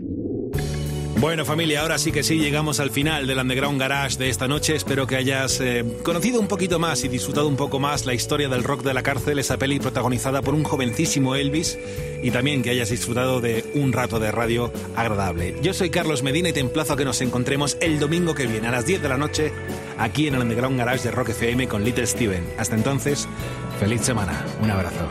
Bueno 1.23 1.45
familia, 1.45 1.81
ahora 1.81 1.97
sí 1.99 2.11
que 2.11 2.21
sí, 2.21 2.37
llegamos 2.37 2.81
al 2.81 2.89
final 2.89 3.27
del 3.27 3.37
Underground 3.37 3.79
Garage 3.79 4.17
de 4.17 4.27
esta 4.27 4.49
noche. 4.49 4.75
Espero 4.75 5.07
que 5.07 5.15
hayas 5.15 5.61
eh, 5.61 5.85
conocido 6.03 6.37
un 6.41 6.49
poquito 6.49 6.79
más 6.79 7.05
y 7.05 7.07
disfrutado 7.07 7.47
un 7.47 7.55
poco 7.55 7.79
más 7.79 8.05
la 8.05 8.13
historia 8.13 8.49
del 8.49 8.63
rock 8.63 8.83
de 8.83 8.93
la 8.93 9.03
cárcel, 9.03 9.39
esa 9.39 9.57
peli 9.57 9.79
protagonizada 9.79 10.41
por 10.41 10.53
un 10.53 10.65
jovencísimo 10.65 11.35
Elvis 11.35 11.79
y 12.21 12.31
también 12.31 12.61
que 12.61 12.71
hayas 12.71 12.89
disfrutado 12.89 13.39
de 13.39 13.63
un 13.73 13.93
rato 13.93 14.19
de 14.19 14.31
radio 14.31 14.73
agradable. 14.97 15.55
Yo 15.61 15.73
soy 15.73 15.89
Carlos 15.89 16.23
Medina 16.23 16.49
y 16.49 16.53
te 16.53 16.59
emplazo 16.59 16.91
a 16.91 16.97
que 16.97 17.05
nos 17.05 17.21
encontremos 17.21 17.77
el 17.79 17.99
domingo 17.99 18.35
que 18.35 18.45
viene 18.45 18.67
a 18.67 18.71
las 18.71 18.85
10 18.85 19.01
de 19.01 19.09
la 19.09 19.17
noche 19.17 19.53
aquí 19.97 20.27
en 20.27 20.35
el 20.35 20.41
Underground 20.41 20.77
Garage 20.77 21.03
de 21.03 21.11
Rock 21.11 21.29
FM 21.29 21.69
con 21.69 21.85
Little 21.85 22.05
Steven. 22.05 22.45
Hasta 22.57 22.75
entonces, 22.75 23.29
feliz 23.79 24.01
semana. 24.01 24.45
Un 24.61 24.71
abrazo. 24.71 25.07